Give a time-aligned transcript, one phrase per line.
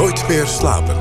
[0.00, 0.96] Nooit meer slapen.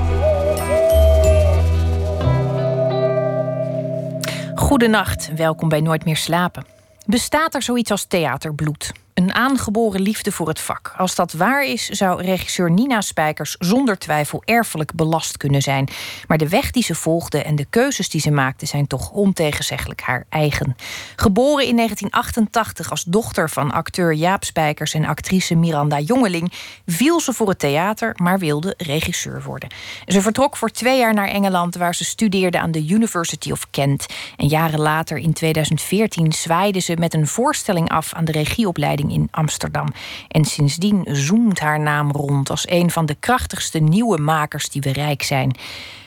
[4.55, 6.65] Goedenacht, welkom bij Nooit meer slapen.
[7.05, 8.91] Bestaat er zoiets als theaterbloed?
[9.19, 10.93] Een aangeboren liefde voor het vak.
[10.97, 15.89] Als dat waar is, zou regisseur Nina Spijkers zonder twijfel erfelijk belast kunnen zijn.
[16.27, 20.01] Maar de weg die ze volgde en de keuzes die ze maakte zijn toch ontegenzeggelijk
[20.01, 20.75] haar eigen.
[21.15, 26.51] Geboren in 1988 als dochter van acteur Jaap Spijkers en actrice Miranda Jongeling,
[26.85, 29.69] viel ze voor het theater, maar wilde regisseur worden.
[30.05, 34.05] Ze vertrok voor twee jaar naar Engeland, waar ze studeerde aan de University of Kent.
[34.37, 39.27] En jaren later, in 2014, zwaaide ze met een voorstelling af aan de regieopleiding in
[39.31, 39.87] Amsterdam.
[40.27, 44.91] En sindsdien zoemt haar naam rond als een van de krachtigste nieuwe makers die we
[44.91, 45.55] rijk zijn.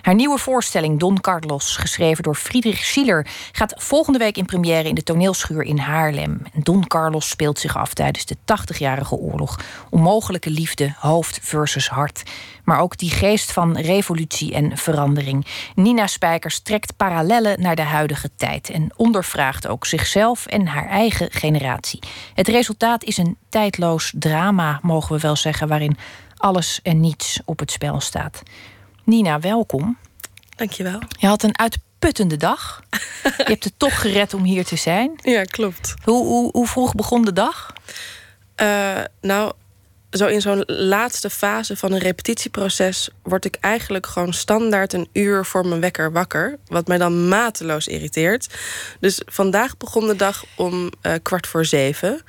[0.03, 4.95] Haar nieuwe voorstelling Don Carlos, geschreven door Friedrich Schiller, gaat volgende week in première in
[4.95, 6.43] de toneelschuur in Haarlem.
[6.55, 9.61] Don Carlos speelt zich af tijdens de 80-jarige oorlog.
[9.91, 12.23] Onmogelijke liefde, hoofd versus hart.
[12.65, 15.47] Maar ook die geest van revolutie en verandering.
[15.75, 21.31] Nina Spijkers trekt parallellen naar de huidige tijd en ondervraagt ook zichzelf en haar eigen
[21.31, 22.03] generatie.
[22.35, 25.97] Het resultaat is een tijdloos drama, mogen we wel zeggen, waarin
[26.37, 28.43] alles en niets op het spel staat.
[29.05, 29.99] Nina, welkom.
[30.57, 31.01] Dankjewel.
[31.19, 32.83] Je had een uitputtende dag.
[33.23, 35.13] Je hebt het toch gered om hier te zijn.
[35.17, 35.95] Ja, klopt.
[36.05, 37.73] Hoe, hoe, hoe vroeg begon de dag?
[38.63, 39.53] Uh, nou,
[40.11, 45.45] zo in zo'n laatste fase van een repetitieproces word ik eigenlijk gewoon standaard een uur
[45.45, 46.59] voor mijn wekker wakker.
[46.67, 48.55] Wat mij dan mateloos irriteert.
[49.01, 52.21] Dus vandaag begon de dag om uh, kwart voor zeven.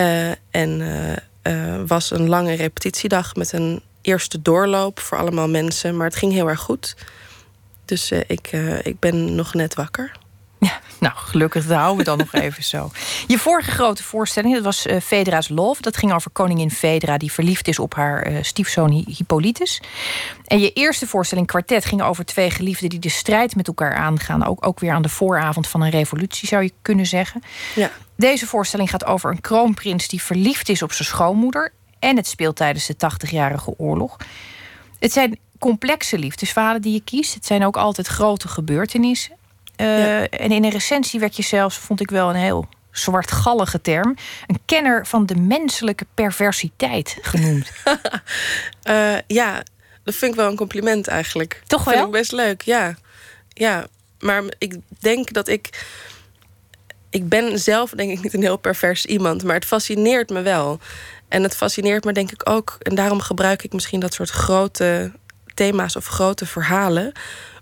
[0.00, 0.82] Uh, en
[1.86, 5.96] was een lange repetitiedag met een eerste doorloop voor allemaal mensen.
[5.96, 6.96] Maar het ging heel erg goed.
[7.84, 10.12] Dus uh, ik, uh, ik ben nog net wakker.
[10.58, 12.90] Ja, nou, gelukkig, dat houden we dan nog even zo.
[13.26, 15.82] Je vorige grote voorstelling, dat was uh, Fedra's Love.
[15.82, 19.82] Dat ging over koningin Fedra, die verliefd is op haar uh, stiefzoon Hippolytus.
[20.46, 22.88] En je eerste voorstelling, Kwartet, ging over twee geliefden...
[22.88, 24.44] die de strijd met elkaar aangaan.
[24.44, 27.42] Ook, ook weer aan de vooravond van een revolutie, zou je kunnen zeggen.
[27.74, 27.90] Ja.
[28.16, 30.08] Deze voorstelling gaat over een kroonprins...
[30.08, 31.72] die verliefd is op zijn schoonmoeder
[32.04, 34.16] en het speelt tijdens de 80-jarige oorlog.
[34.98, 37.34] Het zijn complexe liefdesverhalen die je kiest.
[37.34, 39.36] Het zijn ook altijd grote gebeurtenissen.
[39.76, 44.16] Uh, En in een recensie werd je zelfs, vond ik wel een heel zwartgallige term,
[44.46, 47.70] een kenner van de menselijke perversiteit genoemd.
[48.88, 49.62] uh, ja,
[50.02, 51.62] dat vind ik wel een compliment eigenlijk.
[51.66, 51.94] Toch wel?
[51.94, 52.94] Vind ik best leuk, ja.
[53.48, 53.86] Ja,
[54.20, 55.86] maar ik denk dat ik.
[57.10, 60.80] Ik ben zelf denk ik niet een heel pervers iemand, maar het fascineert me wel.
[61.34, 65.12] En het fascineert me denk ik ook, en daarom gebruik ik misschien dat soort grote
[65.54, 67.12] thema's of grote verhalen,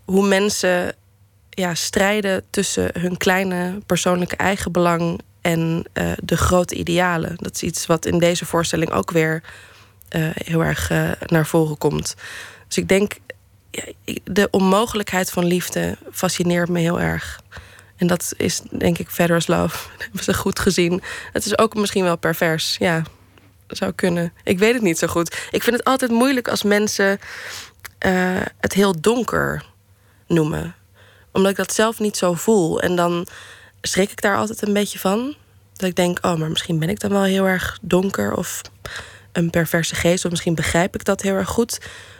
[0.04, 0.94] hoe mensen
[1.50, 7.34] ja, strijden tussen hun kleine persoonlijke eigenbelang en uh, de grote idealen.
[7.36, 9.42] Dat is iets wat in deze voorstelling ook weer
[10.10, 12.14] uh, heel erg uh, naar voren komt.
[12.68, 13.12] Dus ik denk,
[14.24, 17.40] de onmogelijkheid van liefde fascineert me heel erg.
[17.96, 19.76] En dat is denk ik Federer's Love.
[19.92, 21.02] Dat hebben ze goed gezien.
[21.32, 23.02] Het is ook misschien wel pervers, ja
[23.76, 24.32] zou kunnen.
[24.44, 25.36] Ik weet het niet zo goed.
[25.50, 27.18] Ik vind het altijd moeilijk als mensen
[28.06, 29.64] uh, het heel donker
[30.26, 30.74] noemen.
[31.32, 32.80] Omdat ik dat zelf niet zo voel.
[32.80, 33.26] En dan
[33.82, 35.34] schrik ik daar altijd een beetje van.
[35.76, 38.60] Dat ik denk, oh, maar misschien ben ik dan wel heel erg donker of
[39.32, 40.24] een perverse geest.
[40.24, 41.78] Of misschien begrijp ik dat heel erg goed.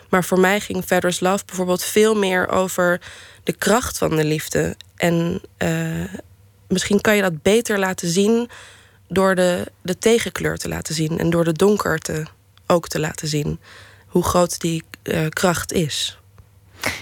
[0.08, 3.00] Maar voor mij ging Federer's Love bijvoorbeeld veel meer over
[3.44, 4.76] de kracht van de liefde.
[4.96, 6.04] En uh,
[6.69, 8.50] misschien kan je dat beter laten zien
[9.12, 12.26] door de, de tegenkleur te laten zien en door de donkerte
[12.66, 13.60] ook te laten zien
[14.06, 16.18] hoe groot die uh, kracht is.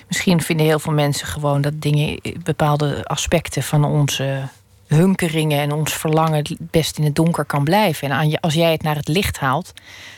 [0.09, 4.49] Misschien vinden heel veel mensen gewoon dat dingen, bepaalde aspecten van onze
[4.87, 8.11] hunkeringen en ons verlangen best in het donker kan blijven.
[8.11, 9.73] En als jij het naar het licht haalt,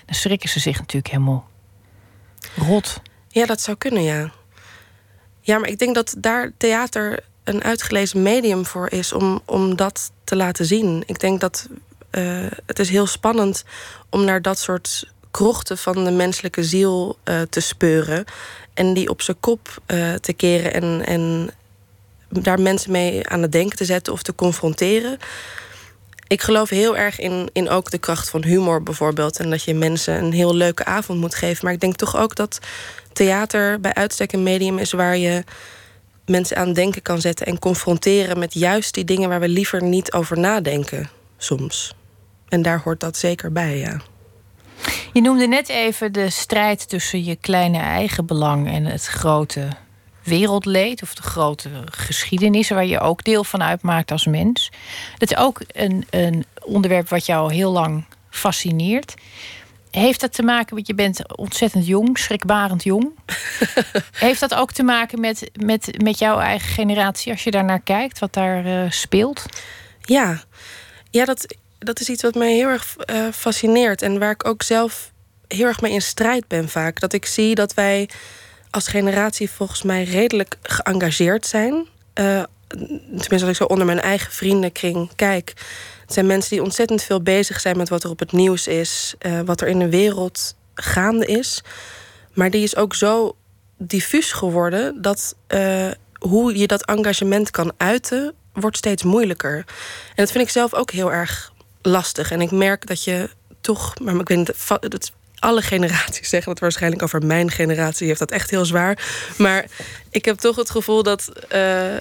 [0.07, 1.49] dan schrikken ze zich natuurlijk helemaal
[2.57, 3.01] rot.
[3.29, 4.31] Ja, dat zou kunnen, ja.
[5.41, 10.11] Ja, maar ik denk dat daar theater een uitgelezen medium voor is om, om dat
[10.25, 11.03] te laten zien.
[11.07, 11.69] Ik denk dat
[12.11, 13.65] uh, het is heel spannend
[14.09, 18.25] om naar dat soort krochten van de menselijke ziel uh, te speuren.
[18.75, 21.51] En die op zijn kop uh, te keren en, en
[22.29, 25.19] daar mensen mee aan het denken te zetten of te confronteren.
[26.27, 29.39] Ik geloof heel erg in, in ook de kracht van humor bijvoorbeeld.
[29.39, 31.65] En dat je mensen een heel leuke avond moet geven.
[31.65, 32.59] Maar ik denk toch ook dat
[33.13, 35.45] theater bij uitstek een medium is waar je
[36.27, 40.13] mensen aan denken kan zetten en confronteren met juist die dingen waar we liever niet
[40.13, 41.95] over nadenken soms.
[42.49, 44.01] En daar hoort dat zeker bij, ja.
[45.13, 49.69] Je noemde net even de strijd tussen je kleine eigen belang en het grote
[50.23, 54.71] wereldleed of de grote geschiedenissen waar je ook deel van uitmaakt als mens.
[55.19, 59.15] Dat is ook een, een onderwerp wat jou heel lang fascineert.
[60.01, 63.11] Heeft dat te maken, want je bent ontzettend jong, schrikbarend jong.
[64.13, 67.81] heeft dat ook te maken met, met, met jouw eigen generatie, als je daar naar
[67.81, 69.45] kijkt, wat daar uh, speelt?
[70.01, 70.43] Ja,
[71.11, 74.63] ja dat, dat is iets wat mij heel erg uh, fascineert en waar ik ook
[74.63, 75.13] zelf
[75.49, 77.01] heel erg mee in strijd ben vaak.
[77.01, 78.09] Dat ik zie dat wij
[78.71, 81.87] als generatie volgens mij redelijk geëngageerd zijn.
[82.15, 82.43] Uh,
[82.79, 85.53] tenminste, als ik zo onder mijn eigen vriendenkring kijk.
[86.03, 89.15] Het zijn mensen die ontzettend veel bezig zijn met wat er op het nieuws is,
[89.27, 91.63] uh, wat er in de wereld gaande is.
[92.33, 93.37] Maar die is ook zo
[93.79, 99.57] diffuus geworden dat uh, hoe je dat engagement kan uiten, wordt steeds moeilijker.
[99.57, 99.65] En
[100.15, 101.53] dat vind ik zelf ook heel erg
[101.83, 102.31] lastig.
[102.31, 103.31] En ik merk dat je
[103.61, 104.55] toch, maar ik weet
[104.91, 108.99] dat alle generaties zeggen dat waarschijnlijk over mijn generatie heeft dat echt heel zwaar.
[109.37, 109.65] Maar
[110.11, 111.97] ik heb toch het gevoel dat uh,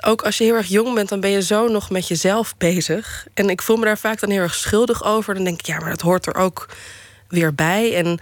[0.00, 3.26] ook als je heel erg jong bent, dan ben je zo nog met jezelf bezig.
[3.34, 5.34] En ik voel me daar vaak dan heel erg schuldig over.
[5.34, 6.68] Dan denk ik, ja, maar dat hoort er ook
[7.28, 7.94] weer bij.
[7.94, 8.18] En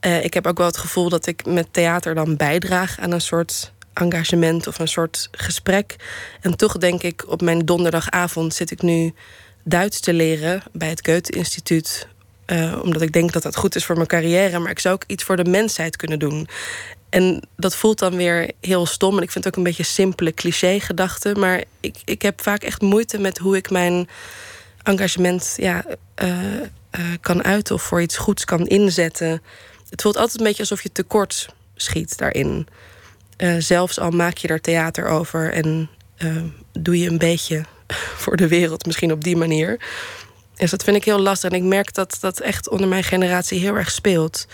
[0.00, 3.20] uh, ik heb ook wel het gevoel dat ik met theater dan bijdraag aan een
[3.20, 5.96] soort engagement of een soort gesprek.
[6.40, 9.14] En toch denk ik, op mijn donderdagavond zit ik nu
[9.64, 12.08] Duits te leren bij het Goethe-instituut.
[12.46, 14.58] Uh, omdat ik denk dat dat goed is voor mijn carrière.
[14.58, 16.48] Maar ik zou ook iets voor de mensheid kunnen doen.
[17.08, 19.16] En dat voelt dan weer heel stom.
[19.16, 21.34] En ik vind het ook een beetje simpele cliché-gedachte.
[21.34, 24.08] Maar ik, ik heb vaak echt moeite met hoe ik mijn
[24.82, 25.84] engagement ja,
[26.22, 26.66] uh, uh,
[27.20, 29.42] kan uiten of voor iets goeds kan inzetten.
[29.90, 32.66] Het voelt altijd een beetje alsof je tekort schiet daarin.
[33.38, 35.88] Uh, zelfs al maak je er theater over en
[36.72, 37.64] doe je een beetje
[38.22, 39.80] voor de wereld, misschien op die manier.
[40.56, 41.50] Dus dat vind ik heel lastig.
[41.50, 44.46] En ik merk dat dat echt onder mijn generatie heel erg speelt.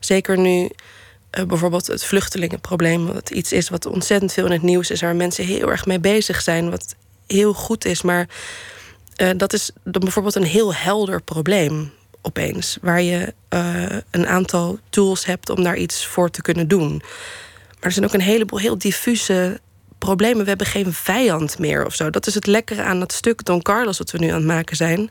[0.00, 0.70] Zeker nu
[1.38, 5.16] uh, bijvoorbeeld het vluchtelingenprobleem, wat iets is wat ontzettend veel in het nieuws is, waar
[5.16, 6.94] mensen heel erg mee bezig zijn, wat
[7.26, 8.02] heel goed is.
[8.02, 8.28] Maar
[9.16, 11.92] uh, dat is dan bijvoorbeeld een heel helder probleem
[12.22, 16.96] opeens, waar je uh, een aantal tools hebt om daar iets voor te kunnen doen.
[17.68, 19.60] Maar er zijn ook een heleboel heel diffuse
[19.98, 20.42] problemen.
[20.42, 22.10] We hebben geen vijand meer of zo.
[22.10, 24.76] Dat is het lekkere aan dat stuk Don Carlos wat we nu aan het maken
[24.76, 25.10] zijn.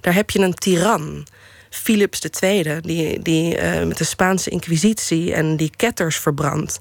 [0.00, 1.26] Daar heb je een tiran.
[1.70, 6.80] Philips II, die, die uh, met de Spaanse Inquisitie en die ketters verbrandt.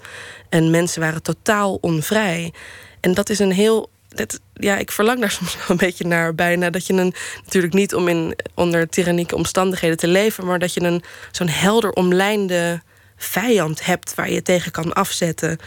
[0.50, 2.54] En mensen waren totaal onvrij.
[3.00, 3.90] En dat is een heel.
[4.10, 6.70] Dat, ja, ik verlang daar soms wel een beetje naar bijna.
[6.70, 7.14] Dat je een.
[7.44, 11.92] Natuurlijk niet om in, onder tyrannieke omstandigheden te leven, maar dat je een zo'n helder
[11.92, 12.82] omlijnde
[13.18, 15.58] vijand hebt waar je tegen kan afzetten.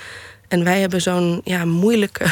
[0.49, 2.27] En wij hebben zo'n ja, moeilijke,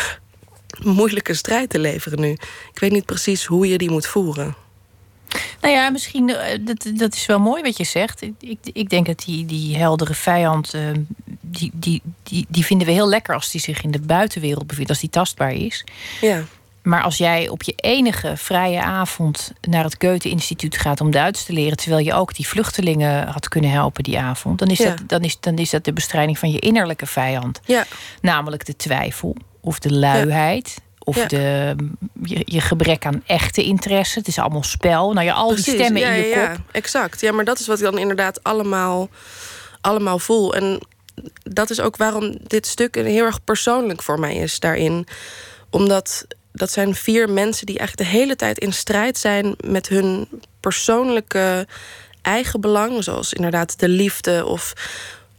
[0.98, 2.30] moeilijke strijd te leveren nu.
[2.72, 4.65] Ik weet niet precies hoe je die moet voeren.
[5.60, 8.22] Nou ja, misschien, eh, dat, dat is wel mooi wat je zegt.
[8.22, 10.82] Ik, ik denk dat die, die heldere vijand, uh,
[11.40, 14.90] die, die, die, die vinden we heel lekker als die zich in de buitenwereld bevindt,
[14.90, 15.84] als die tastbaar is.
[16.20, 16.42] Ja.
[16.82, 21.52] Maar als jij op je enige vrije avond naar het Goethe-instituut gaat om Duits te
[21.52, 24.88] leren, terwijl je ook die vluchtelingen had kunnen helpen die avond, dan is, Ja.
[24.88, 27.60] dat, dan is, dan is dat de bestrijding van je innerlijke vijand.
[27.64, 27.84] Ja,
[28.20, 30.76] Namelijk de twijfel of de luiheid.
[31.08, 31.26] Of Ja.
[31.26, 31.76] de,
[32.22, 34.18] je, je gebrek aan echte interesse.
[34.18, 35.12] Het is allemaal spel.
[35.12, 36.56] Nou ja, al die stemmen ja, in je ja, kop.
[36.56, 37.20] Ja, exact.
[37.20, 39.08] Ja, maar dat is wat ik dan inderdaad allemaal,
[39.80, 40.54] allemaal voel.
[40.54, 40.78] En
[41.42, 45.06] dat is ook waarom dit stuk een heel erg persoonlijk voor mij is daarin.
[45.70, 50.28] Omdat dat zijn vier mensen die eigenlijk de hele tijd in strijd zijn met hun
[50.60, 51.66] persoonlijke
[52.22, 53.04] eigen belang.
[53.04, 54.72] Zoals inderdaad de liefde of,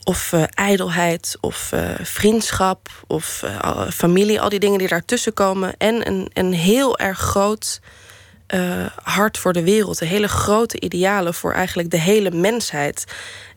[0.08, 4.42] of uh, ijdelheid of uh, vriendschap of uh, familie.
[4.42, 5.78] Al die dingen die daartussen komen.
[5.78, 7.80] En een, een heel erg groot
[9.04, 10.02] hart voor de wereld.
[10.02, 13.06] Een hele grote idealen voor eigenlijk de hele mensheid.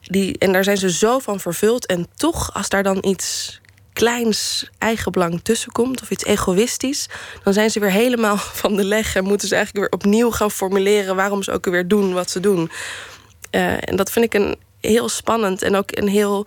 [0.01, 1.87] Die, en daar zijn ze zo van vervuld.
[1.87, 3.61] En toch, als daar dan iets
[3.93, 7.09] kleins eigenbelang tussenkomt of iets egoïstisch,
[7.43, 10.51] dan zijn ze weer helemaal van de leg en moeten ze eigenlijk weer opnieuw gaan
[10.51, 12.71] formuleren waarom ze ook weer doen wat ze doen.
[13.51, 16.47] En dat vind ik een heel spannend en ook een heel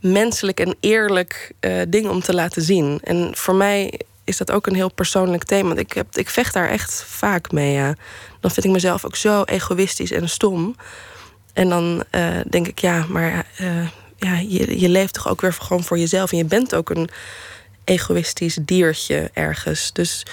[0.00, 3.00] menselijk en eerlijk uh, ding om te laten zien.
[3.02, 5.68] En voor mij is dat ook een heel persoonlijk thema.
[5.68, 7.94] Want ik, heb, ik vecht daar echt vaak mee.
[8.40, 10.76] Dan vind ik mezelf ook zo egoïstisch en stom.
[11.52, 15.52] En dan uh, denk ik, ja, maar uh, ja, je, je leeft toch ook weer
[15.52, 16.32] gewoon voor jezelf.
[16.32, 17.08] En je bent ook een
[17.84, 19.92] egoïstisch diertje ergens.
[19.92, 20.26] Dus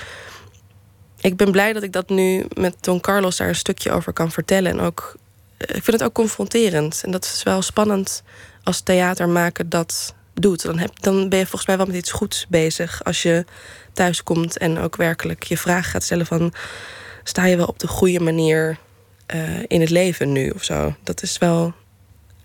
[1.19, 4.31] ik ben blij dat ik dat nu met Don Carlos daar een stukje over kan
[4.31, 4.71] vertellen.
[4.71, 5.15] En ook,
[5.65, 7.01] ik vind het ook confronterend.
[7.03, 8.23] En dat is wel spannend
[8.63, 10.61] als theatermaker dat doet.
[10.61, 13.03] Dan, heb, dan ben je volgens mij wel met iets goeds bezig.
[13.03, 13.45] Als je
[13.93, 16.53] thuis komt en ook werkelijk je vraag gaat stellen van...
[17.23, 18.77] sta je wel op de goede manier
[19.35, 20.95] uh, in het leven nu of zo?
[21.03, 21.73] Dat is wel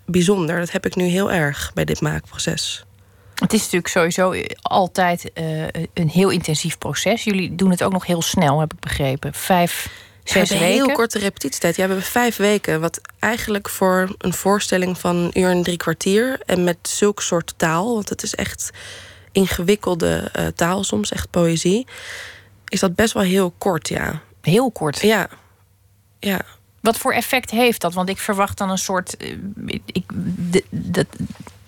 [0.05, 0.59] bijzonder.
[0.59, 2.83] Dat heb ik nu heel erg bij dit maakproces.
[3.35, 7.23] Het is natuurlijk sowieso altijd uh, een heel intensief proces.
[7.23, 9.33] Jullie doen het ook nog heel snel, heb ik begrepen.
[9.33, 9.89] Vijf
[10.29, 10.65] Zes weken?
[10.65, 11.75] heel korte repetitietijd.
[11.75, 12.81] Ja, we hebben vijf weken.
[12.81, 16.39] Wat eigenlijk voor een voorstelling van een uur en drie kwartier...
[16.45, 18.69] en met zulk soort taal, want het is echt
[19.31, 21.87] ingewikkelde uh, taal soms, echt poëzie...
[22.67, 24.21] is dat best wel heel kort, ja.
[24.41, 25.01] Heel kort?
[25.01, 25.29] Ja.
[26.19, 26.41] Ja.
[26.79, 27.93] Wat voor effect heeft dat?
[27.93, 29.17] Want ik verwacht dan een soort.
[29.17, 29.35] Eh,
[29.85, 30.03] ik,
[30.69, 31.05] de,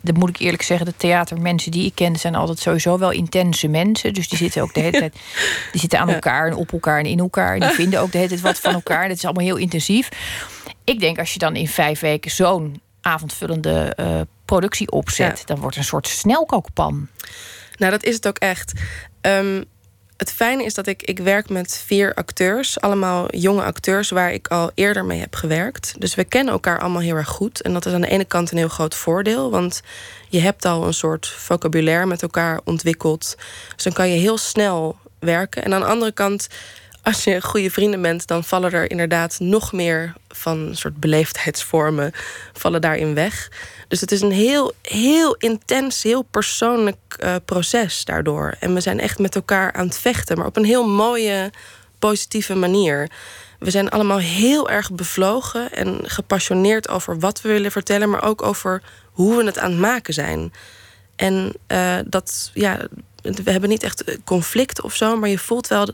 [0.01, 3.67] dat moet ik eerlijk zeggen, de theatermensen die ik ken, zijn altijd sowieso wel intense
[3.67, 4.13] mensen.
[4.13, 5.15] Dus die zitten ook de hele tijd.
[5.71, 7.53] Die zitten aan elkaar en op elkaar en in elkaar.
[7.53, 9.07] En die vinden ook de hele tijd wat van elkaar.
[9.07, 10.09] Dat is allemaal heel intensief.
[10.83, 15.77] Ik denk als je dan in vijf weken zo'n avondvullende uh, productie opzet, dan wordt
[15.77, 17.07] een soort snelkookpan.
[17.77, 18.73] Nou, dat is het ook echt.
[19.21, 19.65] Um,
[20.21, 22.79] het fijne is dat ik, ik werk met vier acteurs.
[22.79, 25.95] Allemaal jonge acteurs waar ik al eerder mee heb gewerkt.
[25.97, 27.61] Dus we kennen elkaar allemaal heel erg goed.
[27.61, 29.51] En dat is aan de ene kant een heel groot voordeel.
[29.51, 29.81] Want
[30.29, 33.35] je hebt al een soort vocabulaire met elkaar ontwikkeld.
[33.75, 35.63] Dus dan kan je heel snel werken.
[35.63, 36.47] En aan de andere kant
[37.03, 42.11] als je goede vrienden bent, dan vallen er inderdaad nog meer van soort beleefdheidsvormen
[42.53, 43.51] vallen daarin weg.
[43.87, 48.55] Dus het is een heel, heel intens, heel persoonlijk uh, proces daardoor.
[48.59, 51.51] En we zijn echt met elkaar aan het vechten, maar op een heel mooie,
[51.99, 53.09] positieve manier.
[53.59, 58.41] We zijn allemaal heel erg bevlogen en gepassioneerd over wat we willen vertellen, maar ook
[58.41, 58.81] over
[59.11, 60.53] hoe we het aan het maken zijn.
[61.15, 62.77] En uh, dat, ja,
[63.21, 65.87] we hebben niet echt conflict of zo, maar je voelt wel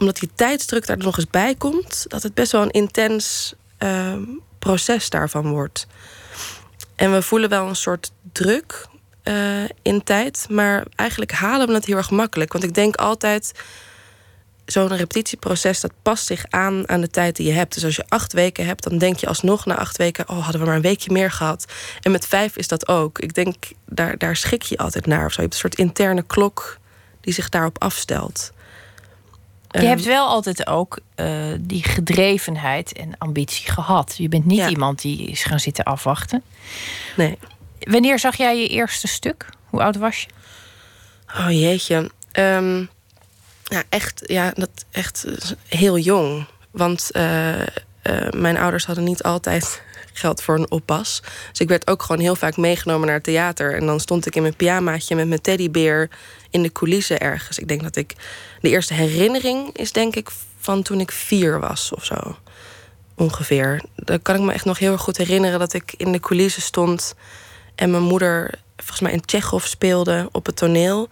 [0.00, 4.14] omdat die tijdsdruk daar nog eens bij komt, dat het best wel een intens uh,
[4.58, 5.86] proces daarvan wordt.
[6.96, 8.86] En we voelen wel een soort druk
[9.24, 12.52] uh, in tijd, maar eigenlijk halen we het heel erg makkelijk.
[12.52, 13.52] Want ik denk altijd,
[14.64, 17.74] zo'n repetitieproces, dat past zich aan aan de tijd die je hebt.
[17.74, 20.60] Dus als je acht weken hebt, dan denk je alsnog na acht weken, oh, hadden
[20.60, 21.64] we maar een weekje meer gehad.
[22.00, 23.18] En met vijf is dat ook.
[23.18, 23.54] Ik denk,
[23.86, 25.36] daar, daar schik je altijd naar of zo.
[25.36, 26.78] Je hebt een soort interne klok
[27.20, 28.52] die zich daarop afstelt.
[29.70, 31.26] Je hebt ehm, wel altijd ook uh,
[31.60, 34.14] die gedrevenheid en ambitie gehad.
[34.16, 36.42] Je bent niet iemand die is gaan zitten afwachten.
[37.16, 37.38] Nee.
[37.80, 39.48] Wanneer zag jij je eerste stuk?
[39.64, 40.28] Hoe oud was je?
[41.38, 42.10] Oh jeetje.
[42.32, 42.88] Um,
[43.64, 45.24] ja, echt, ja, dat echt
[45.68, 46.46] heel jong.
[46.70, 47.64] Want uh, uh,
[48.30, 49.82] mijn ouders hadden niet altijd
[50.18, 51.22] geld voor een oppas.
[51.50, 53.74] Dus ik werd ook gewoon heel vaak meegenomen naar het theater.
[53.74, 56.10] En dan stond ik in mijn pyjamaatje met mijn teddybeer
[56.50, 57.58] in de coulissen ergens.
[57.58, 58.14] Ik denk dat ik.
[58.60, 62.36] De eerste herinnering is denk ik van toen ik vier was of zo.
[63.14, 63.82] Ongeveer.
[63.94, 66.62] Dan kan ik me echt nog heel erg goed herinneren dat ik in de coulissen
[66.62, 67.14] stond.
[67.74, 71.08] En mijn moeder volgens mij in Tsjechov speelde op het toneel.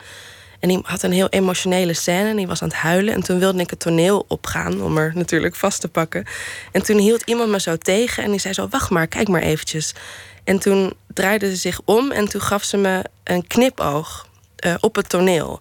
[0.67, 3.15] En die had een heel emotionele scène en die was aan het huilen.
[3.15, 6.25] En toen wilde ik het toneel opgaan om er natuurlijk vast te pakken.
[6.73, 8.69] En toen hield iemand me zo tegen en die zei zo...
[8.69, 9.95] wacht maar, kijk maar eventjes.
[10.45, 14.29] En toen draaide ze zich om en toen gaf ze me een knipoog
[14.67, 15.61] uh, op het toneel.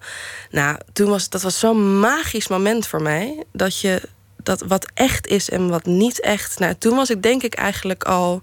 [0.52, 3.44] Nou, toen was, dat was zo'n magisch moment voor mij...
[3.52, 4.02] dat je
[4.44, 6.60] dat wat echt is en wat niet echt...
[6.60, 8.42] Nou, toen was ik denk ik eigenlijk al,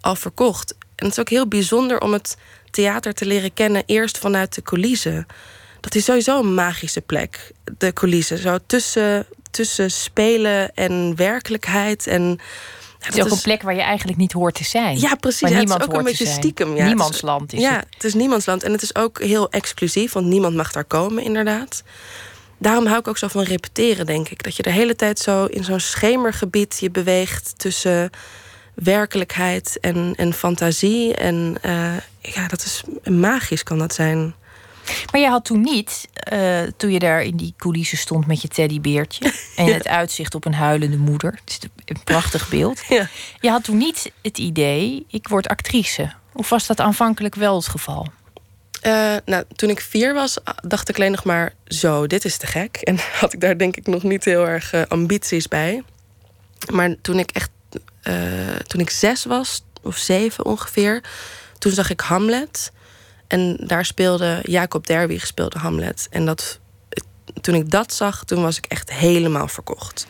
[0.00, 0.74] al verkocht.
[0.78, 2.36] En het is ook heel bijzonder om het
[2.70, 3.82] theater te leren kennen...
[3.86, 5.26] eerst vanuit de coulissen
[5.84, 7.52] dat is sowieso een magische plek.
[7.78, 8.38] De coulissen.
[8.38, 12.06] Zo tussen, tussen spelen en werkelijkheid.
[12.06, 12.38] En,
[12.98, 14.98] het is ook een plek waar je eigenlijk niet hoort te zijn.
[14.98, 15.48] Ja, precies.
[15.48, 16.76] Ja, het is ook een beetje stiekem.
[16.76, 18.04] Ja, niemands land is ja, het.
[18.04, 18.62] is niemands land.
[18.62, 21.82] En het is ook heel exclusief, want niemand mag daar komen, inderdaad.
[22.58, 24.42] Daarom hou ik ook zo van repeteren, denk ik.
[24.42, 28.10] Dat je de hele tijd zo in zo'n schemergebied je beweegt tussen
[28.74, 31.14] werkelijkheid en, en fantasie.
[31.14, 34.34] En uh, ja, dat is magisch, kan dat zijn.
[35.12, 38.48] Maar je had toen niet, uh, toen je daar in die coulissen stond met je
[38.48, 41.38] teddybeertje en het uitzicht op een huilende moeder.
[41.44, 42.82] Het is een prachtig beeld.
[42.88, 43.08] Ja.
[43.40, 46.12] Je had toen niet het idee, ik word actrice.
[46.32, 48.06] Of was dat aanvankelijk wel het geval?
[48.86, 52.46] Uh, nou, toen ik vier was, dacht ik alleen nog maar zo, dit is te
[52.46, 52.76] gek.
[52.76, 55.82] En had ik daar denk ik nog niet heel erg uh, ambities bij.
[56.72, 57.50] Maar toen ik echt,
[58.66, 61.02] toen ik zes was, of zeven ongeveer,
[61.58, 62.72] toen zag ik Hamlet.
[63.34, 66.06] En daar speelde Jacob Derby speelde Hamlet.
[66.10, 66.60] En dat,
[67.40, 70.06] toen ik dat zag, toen was ik echt helemaal verkocht.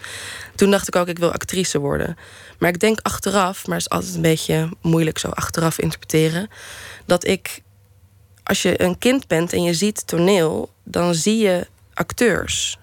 [0.55, 2.17] Toen dacht ik ook, ik wil actrice worden.
[2.59, 6.49] Maar ik denk achteraf, maar het is altijd een beetje moeilijk zo achteraf interpreteren,
[7.07, 7.63] dat ik,
[8.43, 12.79] als je een kind bent en je ziet toneel, dan zie je acteurs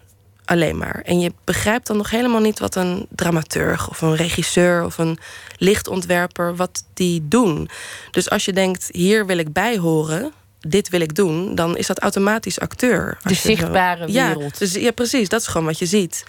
[0.46, 1.02] alleen maar.
[1.06, 5.18] En je begrijpt dan nog helemaal niet wat een dramaturg of een regisseur of een
[5.58, 7.70] lichtontwerper, wat die doen.
[8.12, 11.88] Dus als je denkt, hier wil ik bij horen, dit wil ik doen, dan is
[11.88, 13.18] dat automatisch acteur.
[13.24, 14.54] De zichtbare wereld.
[14.54, 15.30] Ja, dus, ja, precies.
[15.30, 16.26] Dat is gewoon wat je ziet.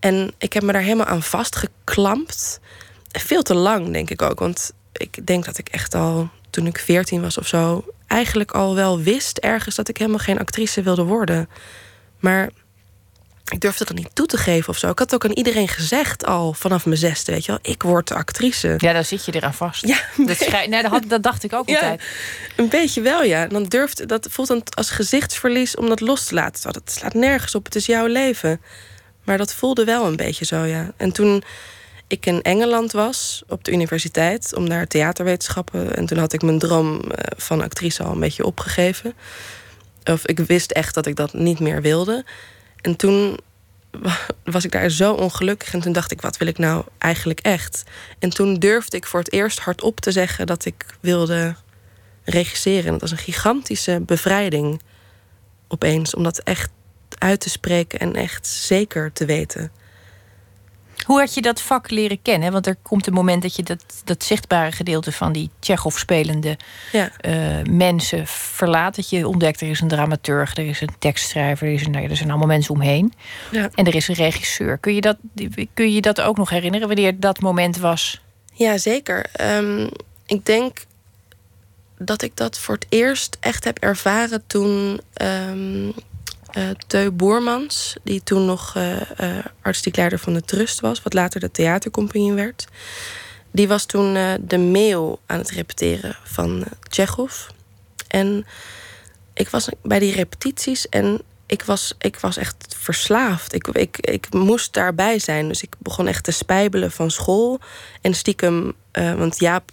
[0.00, 2.60] En ik heb me daar helemaal aan vastgeklampt.
[3.12, 4.38] Veel te lang, denk ik ook.
[4.38, 7.84] Want ik denk dat ik echt al, toen ik veertien was of zo...
[8.06, 11.48] eigenlijk al wel wist ergens dat ik helemaal geen actrice wilde worden.
[12.18, 12.50] Maar
[13.48, 14.90] ik durfde dat niet toe te geven of zo.
[14.90, 18.12] Ik had ook aan iedereen gezegd al vanaf mijn zesde, weet je wel, ik word
[18.12, 18.74] actrice.
[18.78, 19.86] Ja, dan zit je eraan vast.
[19.86, 22.02] Ja, dat, nee, dat, had, dat dacht ik ook altijd.
[22.56, 23.42] Een beetje wel, ja.
[23.42, 26.72] En dan durft, dat voelt dan als gezichtsverlies om dat los te laten.
[26.72, 28.60] Dat slaat nergens op, het is jouw leven.
[29.24, 30.92] Maar dat voelde wel een beetje zo, ja.
[30.96, 31.42] En toen
[32.06, 35.96] ik in Engeland was, op de universiteit, om daar theaterwetenschappen.
[35.96, 39.14] En toen had ik mijn droom eh, van actrice al een beetje opgegeven.
[40.04, 42.24] Of ik wist echt dat ik dat niet meer wilde.
[42.80, 43.38] En toen
[44.44, 45.74] was ik daar zo ongelukkig.
[45.74, 47.82] En toen dacht ik, wat wil ik nou eigenlijk echt?
[48.18, 51.54] En toen durfde ik voor het eerst hardop te zeggen dat ik wilde
[52.24, 52.84] regisseren.
[52.84, 54.82] En dat was een gigantische bevrijding
[55.68, 56.14] opeens.
[56.14, 56.70] Om dat echt
[57.18, 59.70] uit te spreken en echt zeker te weten.
[61.08, 62.52] Hoe had je dat vak leren kennen?
[62.52, 66.56] Want er komt een moment dat je dat, dat zichtbare gedeelte van die Tsjechov spelende
[66.92, 67.10] ja.
[67.20, 68.96] uh, mensen verlaat.
[68.96, 72.02] Dat je ontdekt, er is een dramaturg, er is een tekstschrijver, er, is een, nou
[72.04, 73.12] ja, er zijn allemaal mensen omheen.
[73.50, 73.68] Ja.
[73.74, 74.78] En er is een regisseur.
[74.78, 75.16] Kun je, dat,
[75.74, 78.20] kun je dat ook nog herinneren, wanneer dat moment was?
[78.52, 79.26] Ja, zeker.
[79.40, 79.88] Um,
[80.26, 80.84] ik denk
[81.98, 85.92] dat ik dat voor het eerst echt heb ervaren toen um,
[86.58, 91.40] uh, Teu Boermans, die toen nog uh, uh, leider van de Trust was, wat later
[91.40, 92.66] de theatercompagnie werd.
[93.50, 97.46] Die was toen de mail aan het repeteren van Tsjechov.
[98.08, 98.46] En
[99.34, 103.54] ik was bij die repetities en ik was, ik was echt verslaafd.
[103.54, 105.48] Ik, ik, ik moest daarbij zijn.
[105.48, 107.60] Dus ik begon echt te spijbelen van school.
[108.00, 109.70] En stiekem, want Jaap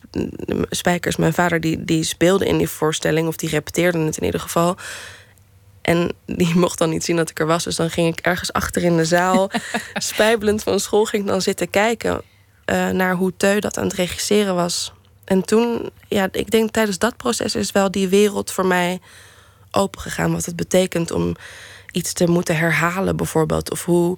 [0.69, 4.39] Spijkers, mijn vader, die, die speelde in die voorstelling, of die repeteerde het in ieder
[4.39, 4.77] geval.
[5.85, 7.63] En die mocht dan niet zien dat ik er was.
[7.63, 9.51] Dus dan ging ik ergens achter in de zaal,
[9.93, 12.21] spijbelend van school, ging ik dan zitten kijken
[12.65, 14.93] uh, naar hoe Teu dat aan het regisseren was.
[15.25, 18.99] En toen, ja, ik denk tijdens dat proces is wel die wereld voor mij
[19.71, 20.31] opengegaan.
[20.31, 21.35] Wat het betekent om
[21.91, 23.71] iets te moeten herhalen, bijvoorbeeld.
[23.71, 24.17] Of hoe,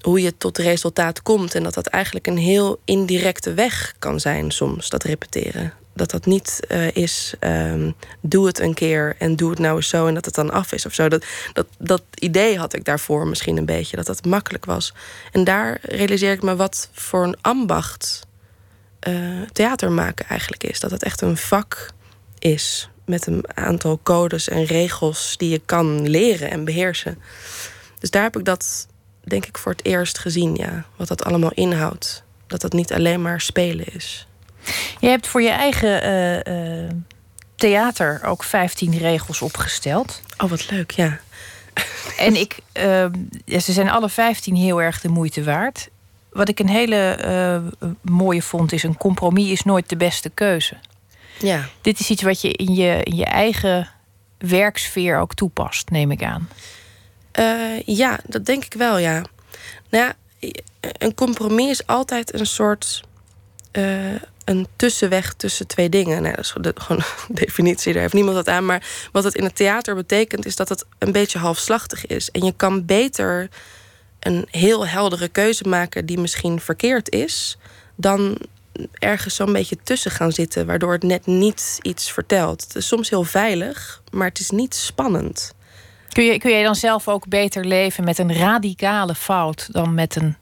[0.00, 1.54] hoe je tot resultaat komt.
[1.54, 6.26] En dat dat eigenlijk een heel indirecte weg kan zijn soms, dat repeteren dat dat
[6.26, 10.14] niet uh, is, um, doe het een keer en doe het nou eens zo en
[10.14, 11.08] dat het dan af is of zo.
[11.08, 14.94] Dat, dat, dat idee had ik daarvoor misschien een beetje, dat dat makkelijk was.
[15.32, 18.26] En daar realiseer ik me wat voor een ambacht
[19.08, 20.80] uh, theater maken eigenlijk is.
[20.80, 21.90] Dat het echt een vak
[22.38, 27.18] is met een aantal codes en regels die je kan leren en beheersen.
[27.98, 28.86] Dus daar heb ik dat,
[29.24, 30.84] denk ik, voor het eerst gezien, ja.
[30.96, 32.22] Wat dat allemaal inhoudt.
[32.46, 34.26] Dat dat niet alleen maar spelen is.
[35.00, 36.90] Je hebt voor je eigen uh, uh,
[37.54, 40.22] theater ook 15 regels opgesteld.
[40.38, 41.20] Oh, wat leuk, ja.
[42.18, 43.04] En ik, uh,
[43.44, 45.88] ja, ze zijn alle 15 heel erg de moeite waard.
[46.30, 47.62] Wat ik een hele
[48.02, 50.76] mooie vond, is een compromis is nooit de beste keuze.
[51.38, 51.68] Ja.
[51.80, 53.90] Dit is iets wat je in je, in je eigen
[54.38, 56.48] werksfeer ook toepast, neem ik aan.
[57.84, 59.22] ja, dat denk ik wel, ja.
[59.90, 60.14] Nou ja,
[60.80, 63.02] een compromis is altijd een soort
[64.46, 66.22] een tussenweg tussen twee dingen.
[66.22, 68.66] Dat is gewoon een definitie, daar heeft niemand wat aan.
[68.66, 72.30] Maar wat het in het theater betekent, is dat het een beetje halfslachtig is.
[72.30, 73.48] En je kan beter
[74.20, 77.58] een heel heldere keuze maken die misschien verkeerd is,
[77.96, 78.38] dan
[78.92, 82.62] ergens zo'n beetje tussen gaan zitten, waardoor het net niet iets vertelt.
[82.62, 85.54] Het is soms heel veilig, maar het is niet spannend.
[86.08, 90.16] Kun je, kun jij dan zelf ook beter leven met een radicale fout dan met
[90.16, 90.36] een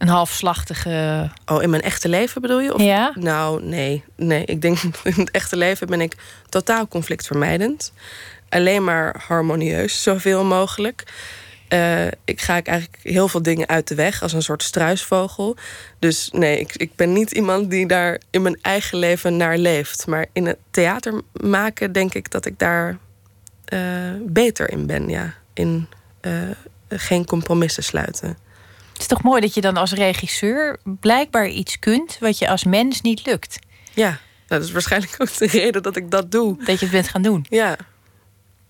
[0.00, 1.30] een halfslachtige.
[1.46, 2.74] Oh, in mijn echte leven bedoel je?
[2.74, 2.82] Of...
[2.82, 3.12] Ja.
[3.14, 4.04] Nou, nee.
[4.16, 6.16] Nee, ik denk in het echte leven ben ik
[6.48, 7.92] totaal conflictvermijdend.
[8.48, 11.04] Alleen maar harmonieus, zoveel mogelijk.
[11.68, 15.56] Uh, ik ga ik eigenlijk heel veel dingen uit de weg als een soort struisvogel.
[15.98, 20.06] Dus nee, ik, ik ben niet iemand die daar in mijn eigen leven naar leeft.
[20.06, 22.98] Maar in het theater maken denk ik dat ik daar
[23.72, 23.80] uh,
[24.20, 25.08] beter in ben.
[25.08, 25.34] Ja.
[25.52, 25.88] In
[26.22, 26.32] uh,
[26.88, 28.36] geen compromissen sluiten.
[29.00, 32.64] Het is toch mooi dat je dan als regisseur blijkbaar iets kunt wat je als
[32.64, 33.58] mens niet lukt.
[33.94, 36.56] Ja, nou, dat is waarschijnlijk ook de reden dat ik dat doe.
[36.64, 37.46] Dat je het bent gaan doen.
[37.48, 37.76] Ja.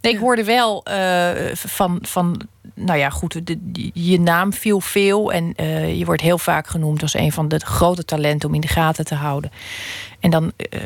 [0.00, 2.40] Nee, ik hoorde wel uh, van, van,
[2.74, 7.02] nou ja, goed, de, je naam viel veel en uh, je wordt heel vaak genoemd
[7.02, 9.50] als een van de grote talenten om in de gaten te houden.
[10.20, 10.80] En dan uh,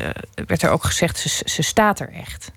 [0.47, 2.51] werd er ook gezegd, ze, ze staat er echt.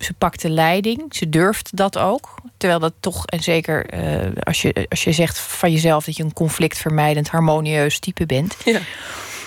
[0.00, 2.34] Ze, pakt de leiding, ze durft dat ook.
[2.56, 6.22] Terwijl dat toch, en zeker uh, als, je, als je zegt van jezelf dat je
[6.22, 8.56] een conflictvermijdend, harmonieus type bent.
[8.64, 8.80] Ja,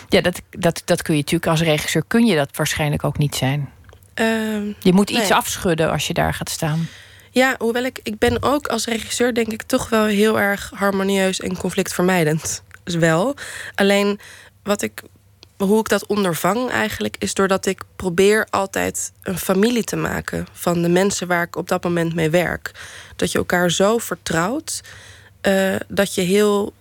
[0.09, 3.35] ja dat, dat, dat kun je natuurlijk als regisseur, kun je dat waarschijnlijk ook niet
[3.35, 3.69] zijn.
[4.15, 5.33] Uh, je moet iets nee.
[5.33, 6.87] afschudden als je daar gaat staan.
[7.31, 11.39] Ja, hoewel ik, ik ben ook als regisseur denk ik toch wel heel erg harmonieus
[11.39, 12.63] en conflictvermijdend.
[12.83, 13.35] Dus wel.
[13.75, 14.19] Alleen
[14.63, 15.03] wat ik
[15.63, 20.81] hoe ik dat ondervang eigenlijk is doordat ik probeer altijd een familie te maken van
[20.81, 22.71] de mensen waar ik op dat moment mee werk.
[23.15, 24.81] Dat je elkaar zo vertrouwt
[25.41, 26.73] eh, dat je heel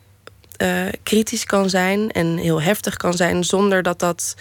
[0.63, 4.35] uh, kritisch kan zijn en heel heftig kan zijn zonder dat dat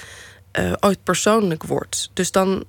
[0.60, 2.10] uh, ooit persoonlijk wordt.
[2.14, 2.64] Dus dan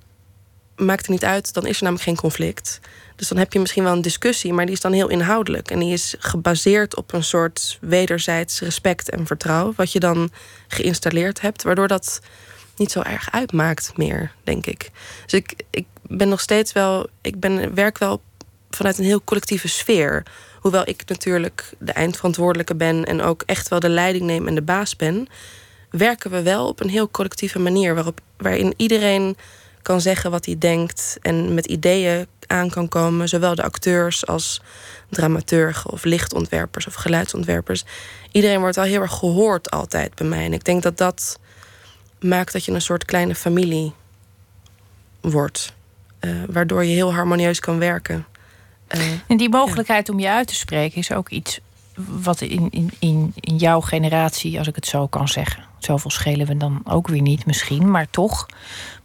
[0.75, 2.79] maakt het niet uit, dan is er namelijk geen conflict.
[3.15, 5.71] Dus dan heb je misschien wel een discussie, maar die is dan heel inhoudelijk.
[5.71, 10.31] En die is gebaseerd op een soort wederzijds respect en vertrouwen, wat je dan
[10.67, 12.21] geïnstalleerd hebt, waardoor dat
[12.77, 14.91] niet zo erg uitmaakt meer, denk ik.
[15.23, 18.21] Dus ik, ik ben nog steeds wel, ik ben, werk wel
[18.69, 20.23] vanuit een heel collectieve sfeer.
[20.59, 24.61] Hoewel ik natuurlijk de eindverantwoordelijke ben en ook echt wel de leiding neem en de
[24.61, 25.27] baas ben,
[25.89, 29.37] werken we wel op een heel collectieve manier waarop, waarin iedereen
[29.81, 34.61] kan zeggen wat hij denkt en met ideeën aan kan komen, zowel de acteurs als
[35.09, 37.83] dramaturgen of lichtontwerpers of geluidsontwerpers.
[38.31, 40.45] Iedereen wordt al heel erg gehoord altijd bij mij.
[40.45, 41.39] En ik denk dat dat
[42.19, 43.93] maakt dat je een soort kleine familie
[45.21, 45.73] wordt.
[46.19, 48.25] Uh, waardoor je heel harmonieus kan werken.
[48.95, 51.59] Uh, en die mogelijkheid om je uit te spreken is ook iets
[51.95, 55.63] wat in, in, in, in jouw generatie, als ik het zo kan zeggen.
[55.77, 58.45] Zoveel schelen we dan ook weer niet misschien, maar toch.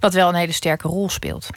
[0.00, 1.48] Wat wel een hele sterke rol speelt.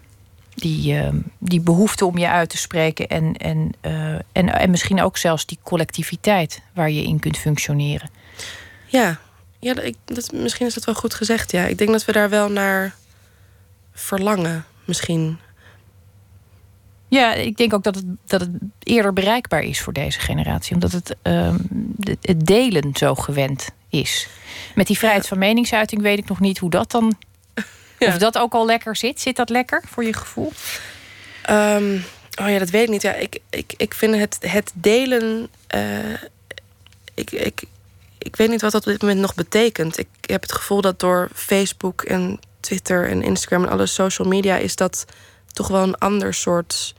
[0.62, 5.02] Die, uh, die behoefte om je uit te spreken en, en, uh, en, en misschien
[5.02, 8.10] ook zelfs die collectiviteit waar je in kunt functioneren.
[8.86, 9.20] Ja,
[9.60, 11.52] ja ik, dat, misschien is dat wel goed gezegd.
[11.52, 11.66] Ja.
[11.66, 12.96] Ik denk dat we daar wel naar
[13.94, 15.38] verlangen, misschien.
[17.08, 18.50] Ja, ik denk ook dat het, dat het
[18.84, 20.74] eerder bereikbaar is voor deze generatie.
[20.74, 21.56] Omdat het, uh,
[22.22, 24.28] het delen zo gewend is.
[24.76, 27.16] Met die vrijheid van meningsuiting weet ik nog niet hoe dat dan.
[28.06, 28.08] Ja.
[28.08, 29.22] Of dat ook al lekker zit.
[29.22, 30.52] Zit dat lekker voor je gevoel?
[31.50, 32.04] Um,
[32.42, 33.02] oh ja, dat weet ik niet.
[33.02, 35.50] Ja, ik, ik, ik vind het, het delen.
[35.76, 36.14] Uh,
[37.14, 37.64] ik, ik,
[38.18, 39.98] ik weet niet wat dat op dit moment nog betekent.
[39.98, 44.58] Ik heb het gevoel dat door Facebook en Twitter en Instagram en alle social media
[44.58, 45.06] is dat
[45.54, 46.96] toch wel een ander soort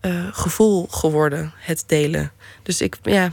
[0.00, 2.32] uh, gevoel geworden, het delen.
[2.62, 3.32] Dus ik, ja,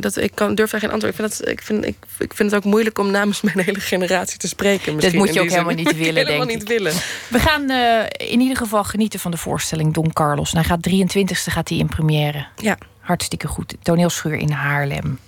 [0.00, 1.18] dat, ik kan, durf daar geen antwoord.
[1.18, 3.80] Ik vind, dat, ik, vind, ik, ik vind het ook moeilijk om namens mijn hele
[3.80, 5.00] generatie te spreken.
[5.00, 6.92] Dat moet je ook helemaal niet willen, helemaal niet willen.
[7.28, 10.52] We gaan uh, in ieder geval genieten van de voorstelling Don Carlos.
[10.52, 12.46] hij gaat 23e gaat hij in première.
[12.56, 12.78] Ja.
[13.00, 13.74] Hartstikke goed.
[13.82, 15.18] Toneelschuur in Haarlem.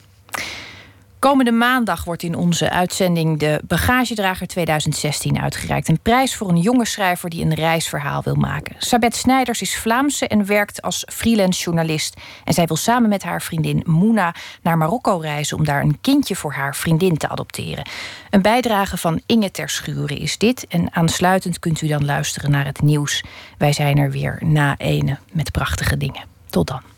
[1.21, 5.89] Komende maandag wordt in onze uitzending de Bagagedrager 2016 uitgereikt.
[5.89, 8.75] Een prijs voor een jonge schrijver die een reisverhaal wil maken.
[8.79, 12.17] Sabet Snijders is Vlaamse en werkt als freelance journalist.
[12.45, 16.37] En zij wil samen met haar vriendin Moena naar Marokko reizen om daar een kindje
[16.37, 17.89] voor haar vriendin te adopteren.
[18.31, 20.67] Een bijdrage van Inge Terschuren is dit.
[20.67, 23.25] En aansluitend kunt u dan luisteren naar het nieuws.
[23.59, 26.25] Wij zijn er weer na ene met prachtige dingen.
[26.51, 26.90] Tot dan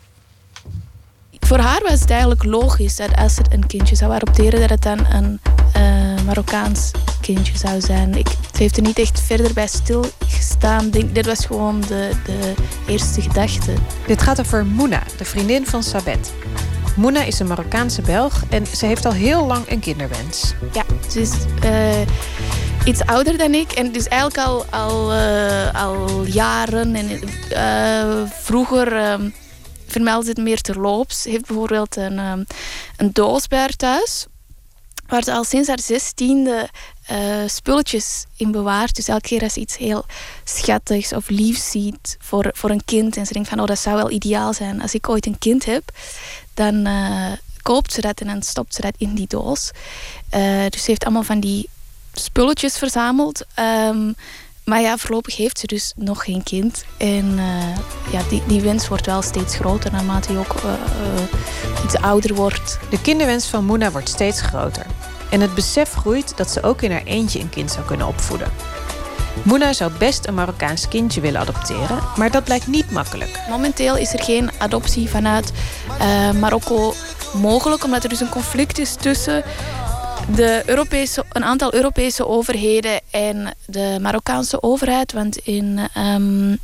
[1.45, 4.81] voor haar was het eigenlijk logisch dat als er een kindje zou adopteren, dat het
[4.81, 5.39] dan een
[5.77, 8.17] uh, Marokkaans kindje zou zijn.
[8.17, 10.89] Ik, het heeft er niet echt verder bij stilgestaan.
[10.89, 12.53] Denk, dit was gewoon de, de
[12.87, 13.73] eerste gedachte.
[14.07, 16.33] Dit gaat over Mouna, de vriendin van Sabet.
[16.95, 20.53] Mouna is een Marokkaanse Belg en ze heeft al heel lang een kinderwens.
[20.73, 21.31] Ja, ze is
[21.63, 22.01] uh,
[22.85, 26.95] iets ouder dan ik en dus eigenlijk al, al, uh, al jaren.
[26.95, 27.19] En,
[27.51, 29.29] uh, vroeger ehm,
[29.93, 31.23] vermeld het meer terloops.
[31.23, 32.45] heeft bijvoorbeeld een, um,
[32.97, 34.25] een doos bij haar thuis.
[35.07, 36.69] Waar ze al sinds haar zestiende
[37.11, 38.95] uh, spulletjes in bewaart.
[38.95, 40.05] Dus elke keer als ze iets heel
[40.43, 43.17] schattigs of liefs ziet voor, voor een kind.
[43.17, 44.81] En ze denkt van, oh dat zou wel ideaal zijn.
[44.81, 45.83] Als ik ooit een kind heb,
[46.53, 49.71] dan uh, koopt ze dat en dan stopt ze dat in die doos.
[50.35, 51.69] Uh, dus ze heeft allemaal van die
[52.13, 53.45] spulletjes verzameld.
[53.59, 54.15] Um,
[54.65, 56.85] maar ja, voorlopig heeft ze dus nog geen kind.
[56.97, 57.77] En uh,
[58.11, 62.35] ja, die, die wens wordt wel steeds groter naarmate hij ook uh, uh, iets ouder
[62.35, 62.79] wordt.
[62.89, 64.85] De kinderwens van Moena wordt steeds groter.
[65.29, 68.51] En het besef groeit dat ze ook in haar eentje een kind zou kunnen opvoeden.
[69.43, 73.39] Moena zou best een Marokkaans kindje willen adopteren, maar dat blijkt niet makkelijk.
[73.49, 75.51] Momenteel is er geen adoptie vanuit
[76.39, 76.93] Marokko
[77.33, 79.43] mogelijk, omdat er dus een conflict is tussen
[80.27, 85.11] de Europese, een aantal Europese overheden en de Marokkaanse overheid.
[85.11, 86.57] Want in um,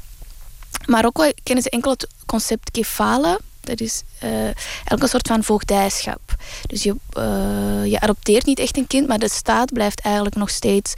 [0.86, 3.38] Marokko kennen ze enkel het concept kefala.
[3.62, 6.36] Dat is eigenlijk een soort van voogdijschap.
[6.67, 10.50] Dus je, uh, je adopteert niet echt een kind, maar de staat blijft eigenlijk nog
[10.50, 10.93] steeds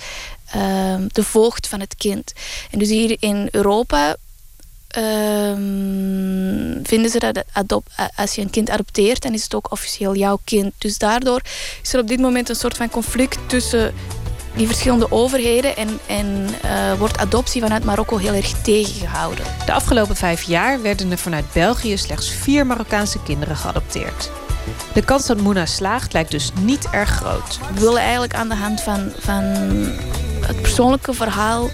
[0.55, 2.33] uh, de voogd van het kind.
[2.71, 4.15] En dus hier in Europa
[4.97, 5.90] um,
[6.91, 7.43] vinden ze dat
[8.15, 10.73] als je een kind adopteert, dan is het ook officieel jouw kind.
[10.77, 11.41] Dus daardoor
[11.81, 13.93] is er op dit moment een soort van conflict tussen
[14.55, 19.45] die verschillende overheden en, en uh, wordt adoptie vanuit Marokko heel erg tegengehouden.
[19.65, 24.29] De afgelopen vijf jaar werden er vanuit België slechts vier Marokkaanse kinderen geadopteerd.
[24.93, 27.59] De kans dat Moena slaagt lijkt dus niet erg groot.
[27.73, 29.43] We willen eigenlijk aan de hand van, van
[30.45, 31.69] het persoonlijke verhaal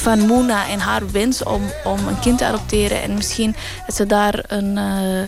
[0.00, 3.02] van Moena en haar wens om, om een kind te adopteren.
[3.02, 3.54] En misschien
[3.86, 5.26] dat ze daar een, uh,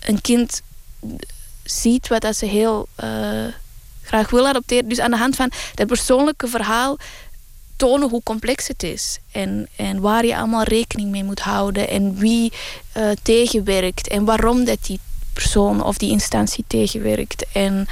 [0.00, 0.62] een kind
[1.62, 2.88] ziet wat dat ze heel
[4.02, 4.88] graag wil adopteren.
[4.88, 6.96] Dus aan de hand van dat persoonlijke verhaal
[7.76, 9.18] tonen hoe complex het is.
[9.32, 11.88] En, en waar je allemaal rekening mee moet houden.
[11.88, 12.52] En wie
[12.96, 14.08] uh, tegenwerkt.
[14.08, 15.00] En waarom dat die
[15.32, 17.46] persoon of die instantie tegenwerkt.
[17.52, 17.86] En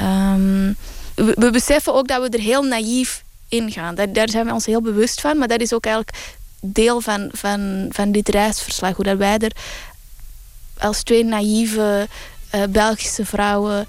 [0.00, 0.76] um,
[1.14, 3.94] we, we, beseffen ook dat we er heel naïef in gaan.
[3.94, 5.38] Daar, daar zijn we ons heel bewust van.
[5.38, 6.16] Maar dat is ook eigenlijk
[6.60, 8.96] deel van, van, van dit reisverslag.
[8.96, 9.52] Hoe dat wij er
[10.78, 12.08] als twee naïeve
[12.54, 13.86] uh, Belgische vrouwen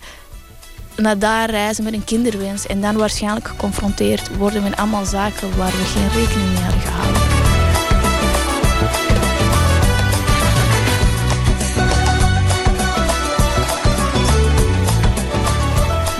[0.96, 5.72] naar daar reizen met een kinderwens en dan waarschijnlijk geconfronteerd worden met allemaal zaken waar
[5.72, 7.29] we geen rekening mee hadden gehouden.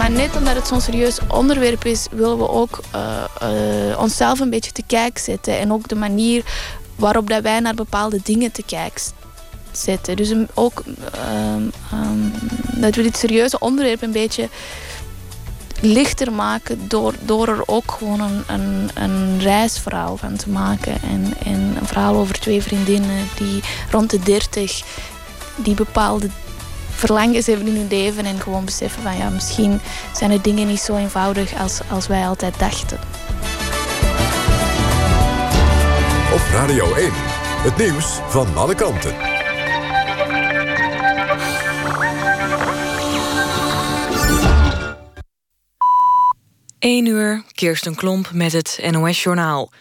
[0.10, 4.72] Net omdat het zo'n serieus onderwerp is, willen we ook uh, uh, onszelf een beetje
[4.72, 5.60] te kijk zetten.
[5.60, 6.44] En ook de manier
[6.96, 9.02] waarop dat wij naar bepaalde dingen te kijk
[9.72, 10.16] zetten.
[10.16, 12.34] Dus ook um, um,
[12.76, 14.50] dat we dit serieuze onderwerp een beetje
[15.82, 21.02] lichter maken door, door er ook gewoon een, een, een reisverhaal van te maken.
[21.02, 24.82] En, en een verhaal over twee vriendinnen die rond de dertig
[25.56, 26.30] die bepaalde
[27.00, 29.82] verlangens hebben in hun leven en gewoon beseffen van ja, misschien
[30.14, 33.00] zijn de dingen niet zo eenvoudig als, als wij altijd dachten.
[36.34, 39.14] Op Radio 1, het nieuws van alle kanten.
[46.80, 49.72] 1 uur, Kirsten Klomp met het NOS-journaal.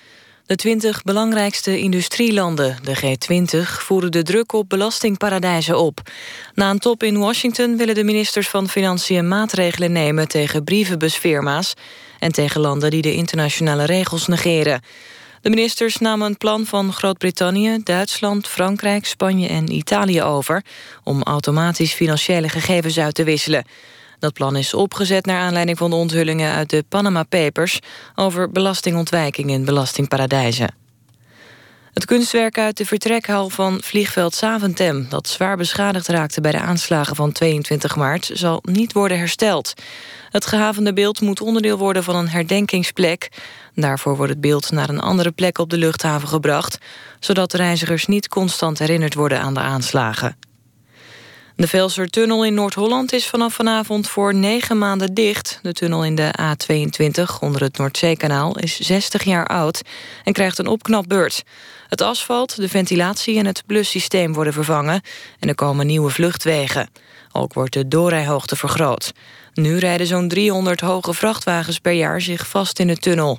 [0.49, 6.01] De 20 belangrijkste industrielanden, de G20, voeren de druk op belastingparadijzen op.
[6.55, 11.75] Na een top in Washington willen de ministers van Financiën maatregelen nemen tegen brievenbusfirma's
[12.19, 14.81] en tegen landen die de internationale regels negeren.
[15.41, 20.65] De ministers namen een plan van Groot-Brittannië, Duitsland, Frankrijk, Spanje en Italië over
[21.05, 23.65] om automatisch financiële gegevens uit te wisselen.
[24.19, 27.79] Dat plan is opgezet naar aanleiding van de onthullingen uit de Panama Papers...
[28.15, 30.75] over belastingontwijking in belastingparadijzen.
[31.93, 35.07] Het kunstwerk uit de vertrekhal van vliegveld Zaventem...
[35.09, 38.31] dat zwaar beschadigd raakte bij de aanslagen van 22 maart...
[38.33, 39.73] zal niet worden hersteld.
[40.29, 43.29] Het gehavende beeld moet onderdeel worden van een herdenkingsplek.
[43.75, 46.79] Daarvoor wordt het beeld naar een andere plek op de luchthaven gebracht...
[47.21, 50.37] zodat reizigers niet constant herinnerd worden aan de aanslagen.
[51.59, 55.59] De Velsertunnel in Noord-Holland is vanaf vanavond voor negen maanden dicht.
[55.63, 59.83] De tunnel in de A22 onder het Noordzeekanaal is 60 jaar oud...
[60.25, 61.43] en krijgt een opknapbeurt.
[61.89, 65.01] Het asfalt, de ventilatie en het blussysteem worden vervangen...
[65.39, 66.89] en er komen nieuwe vluchtwegen.
[67.33, 69.13] Ook wordt de doorrijhoogte vergroot.
[69.55, 73.39] Nu rijden zo'n 300 hoge vrachtwagens per jaar zich vast in de tunnel.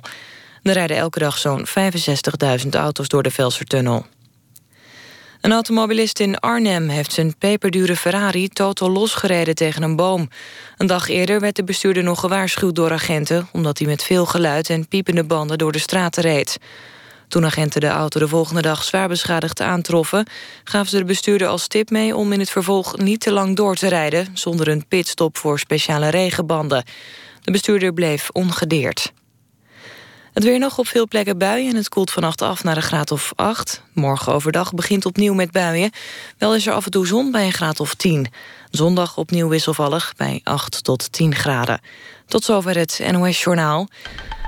[0.62, 1.66] Er rijden elke dag zo'n
[2.62, 4.06] 65.000 auto's door de Velsertunnel.
[5.40, 10.28] Een automobilist in Arnhem heeft zijn peperdure Ferrari totaal losgereden tegen een boom.
[10.76, 13.48] Een dag eerder werd de bestuurder nog gewaarschuwd door agenten...
[13.52, 16.58] omdat hij met veel geluid en piepende banden door de straten reed.
[17.28, 20.26] Toen agenten de auto de volgende dag zwaar beschadigd aantroffen...
[20.64, 23.74] gaven ze de bestuurder als tip mee om in het vervolg niet te lang door
[23.74, 24.26] te rijden...
[24.34, 26.84] zonder een pitstop voor speciale regenbanden.
[27.40, 29.12] De bestuurder bleef ongedeerd.
[30.32, 33.10] Het weer nog op veel plekken buien en het koelt vannacht af naar een graad
[33.10, 33.82] of 8.
[33.92, 35.90] Morgen overdag begint opnieuw met buien.
[36.38, 38.26] Wel is er af en toe zon bij een graad of 10.
[38.70, 41.80] Zondag opnieuw wisselvallig bij 8 tot 10 graden.
[42.26, 43.88] Tot zover het NOS Journaal.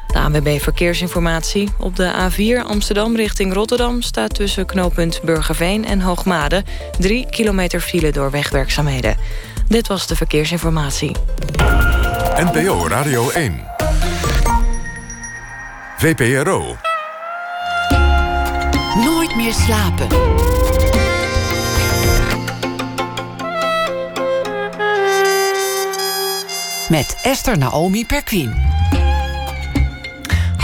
[0.07, 1.69] De ANWB Verkeersinformatie.
[1.79, 4.03] Op de A4 Amsterdam richting Rotterdam...
[4.03, 6.65] staat tussen knooppunt Burgerveen en Hoogmade...
[6.99, 9.17] 3 kilometer file door wegwerkzaamheden.
[9.69, 11.17] Dit was de Verkeersinformatie.
[12.37, 13.82] NPO Radio 1.
[16.03, 16.77] VPRO.
[19.05, 20.09] Nooit meer slapen.
[26.89, 28.55] Met Esther Naomi Perquin.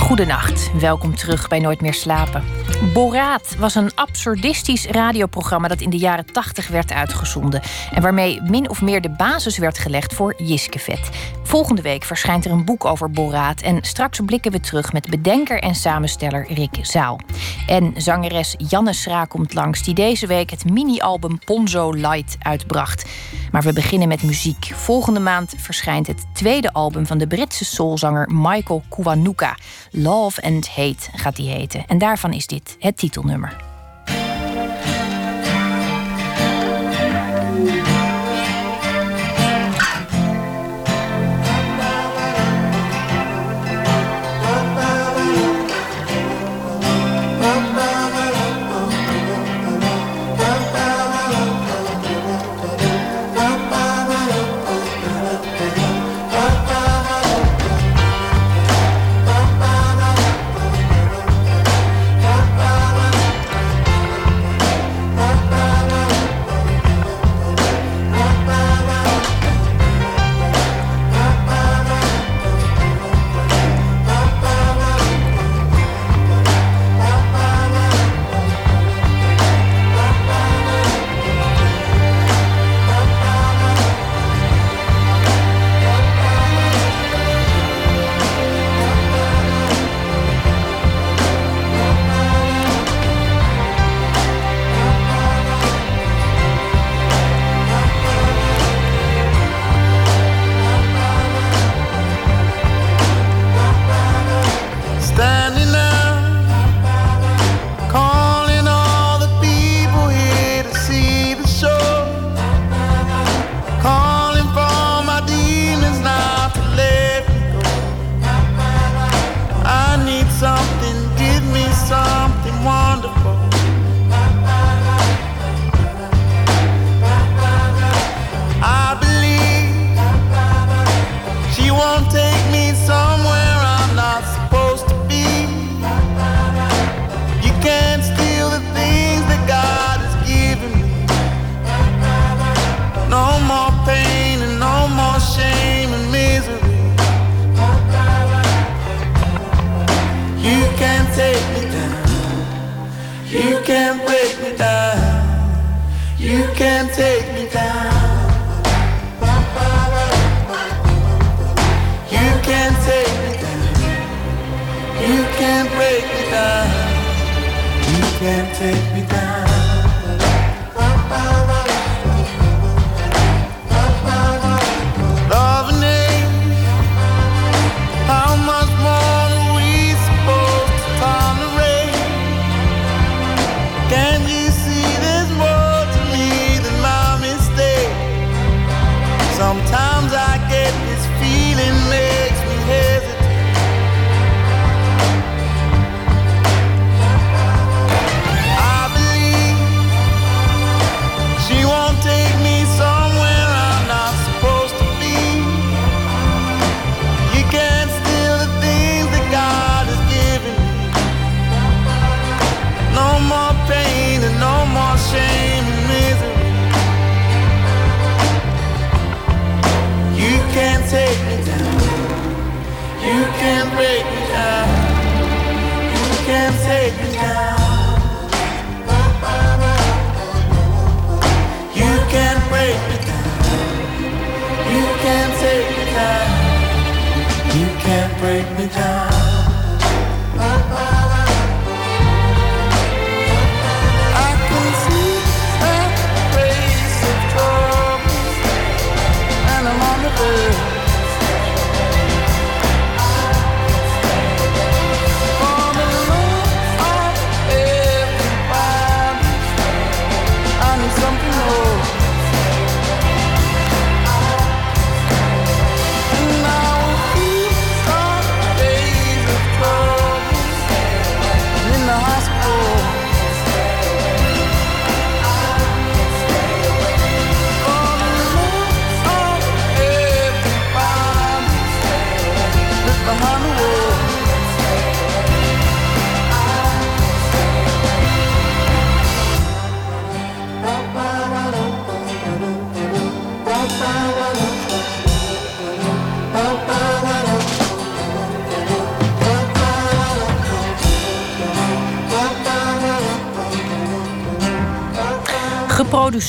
[0.08, 2.44] Goedenacht, welkom terug bij Nooit meer slapen.
[2.92, 7.62] Boraat was een absurdistisch radioprogramma dat in de jaren 80 werd uitgezonden.
[7.92, 11.10] En waarmee min of meer de basis werd gelegd voor Jiskevet.
[11.42, 13.60] Volgende week verschijnt er een boek over Boraat.
[13.60, 17.20] En straks blikken we terug met bedenker en samensteller Rick Zaal.
[17.66, 23.04] En zangeres Janne Schra komt langs, die deze week het mini-album Ponzo Light uitbracht.
[23.52, 24.70] Maar we beginnen met muziek.
[24.74, 29.56] Volgende maand verschijnt het tweede album van de Britse soulzanger Michael Kiwanuka.
[29.98, 31.84] Love and Hate gaat die heten.
[31.86, 33.67] En daarvan is dit het titelnummer.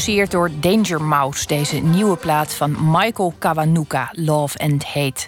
[0.09, 5.27] Door Danger Mouse, deze nieuwe plaat van Michael Kawanuka, Love and Hate.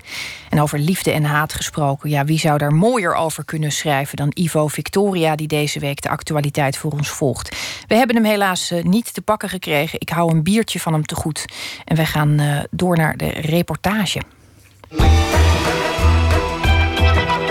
[0.50, 4.32] En over liefde en haat gesproken, ja, wie zou daar mooier over kunnen schrijven dan
[4.34, 7.56] Ivo Victoria, die deze week de actualiteit voor ons volgt.
[7.88, 10.00] We hebben hem helaas eh, niet te pakken gekregen.
[10.00, 11.46] Ik hou een biertje van hem te goed.
[11.86, 14.22] En wij gaan eh, door naar de reportage.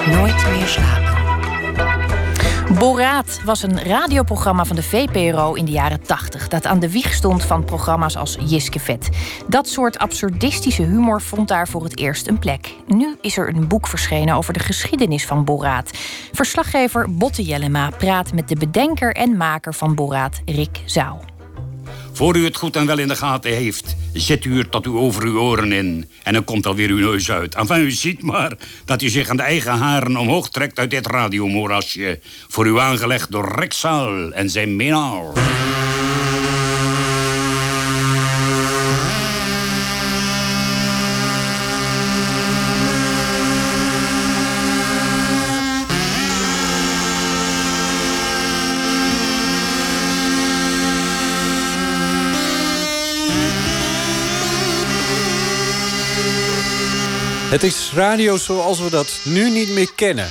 [0.07, 1.20] Nooit meer slapen.
[2.79, 6.49] Boraat was een radioprogramma van de VPRO in de jaren 80...
[6.49, 9.09] dat aan de wieg stond van programma's als Jiske Vet.
[9.47, 12.75] Dat soort absurdistische humor vond daar voor het eerst een plek.
[12.87, 15.91] Nu is er een boek verschenen over de geschiedenis van Boraat.
[16.33, 21.30] Verslaggever Botte Jellema praat met de bedenker en maker van Boraat, Rick Zaal.
[22.21, 24.91] Voor u het goed en wel in de gaten heeft, zet u het tot u
[24.91, 26.11] over uw oren in.
[26.23, 27.55] En dan komt alweer uw neus uit.
[27.55, 31.07] Enfin, u ziet maar dat u zich aan de eigen haren omhoog trekt uit dit
[31.07, 32.21] radiomorasje.
[32.49, 35.33] Voor u aangelegd door Zaal en zijn menaar.
[57.51, 60.29] Het is radio zoals we dat nu niet meer kennen.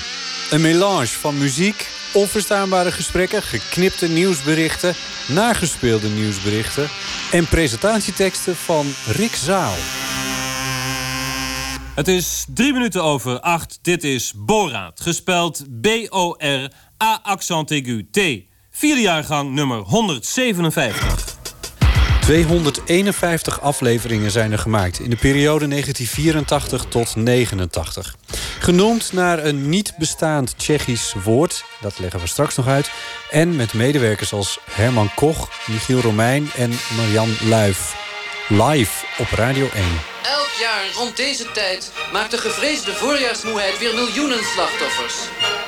[0.49, 4.93] Een melange van muziek, onverstaanbare gesprekken, geknipte nieuwsberichten,
[5.27, 6.89] nagespeelde nieuwsberichten
[7.31, 9.73] en presentatieteksten van Rick Zaal.
[11.95, 13.79] Het is drie minuten over acht.
[13.81, 18.19] Dit is Boraat, gespeld B-O-R-A accent aigu T.
[18.71, 21.28] Vierde jaargang nummer 157.
[22.29, 28.15] 251 afleveringen zijn er gemaakt in de periode 1984 tot 89.
[28.59, 32.91] Genoemd naar een niet bestaand Tsjechisch woord, dat leggen we straks nog uit.
[33.31, 38.08] En met medewerkers als Herman Koch, Michiel Romein en Marian Luif.
[38.51, 39.83] Live op Radio 1.
[40.23, 45.15] Elk jaar rond deze tijd maakt de gevreesde voorjaarsmoeheid weer miljoenen slachtoffers.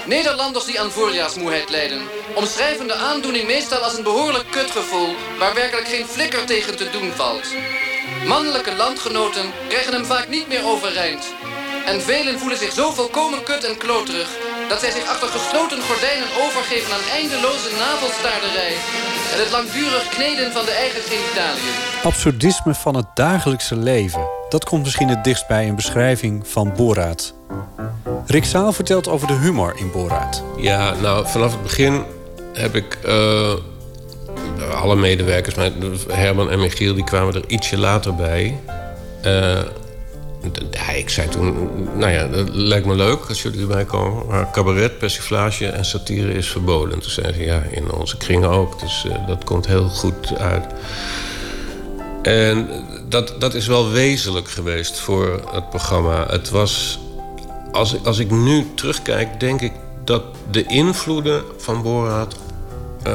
[0.06, 2.02] Nederlanders die aan voorjaarsmoeheid lijden,
[2.36, 7.12] omschrijven de aandoening meestal als een behoorlijk kutgevoel waar werkelijk geen flikker tegen te doen
[7.12, 7.48] valt.
[8.26, 11.34] Mannelijke landgenoten krijgen hem vaak niet meer overeind.
[11.86, 14.30] En velen voelen zich zo volkomen kut en kloterig
[14.70, 18.74] dat zij zich achter gesloten gordijnen overgeven aan eindeloze navelstaarderij
[19.34, 21.74] en het langdurig kneden van de eigen genitaliën.
[22.04, 24.28] Absurdisme van het dagelijkse leven.
[24.50, 27.34] Dat komt misschien het dichtst bij een beschrijving van Boraat.
[28.26, 30.44] Rick Zaal vertelt over de humor in Boraat.
[30.58, 32.04] Ja, nou, vanaf het begin
[32.54, 32.98] heb ik...
[33.04, 33.54] eh,
[34.82, 35.72] alle medewerkers, maar
[36.08, 36.94] Herman en Michiel...
[36.94, 38.60] die kwamen er ietsje later bij.
[39.22, 39.60] Eh,
[40.96, 44.26] ik zei toen, nou ja, dat lijkt me leuk als jullie erbij komen.
[44.26, 47.00] Maar cabaret, persiflage en satire is verboden.
[47.00, 48.80] Toen zeiden ze, ja, in onze kringen ook.
[48.80, 50.66] Dus eh, dat komt heel goed uit.
[52.22, 52.70] En
[53.10, 56.26] dat, dat is wel wezenlijk geweest voor het programma.
[56.30, 57.00] Het was,
[57.72, 59.74] als, als ik nu terugkijk, denk ik
[60.04, 62.36] dat de invloeden van Borat
[63.04, 63.14] eh,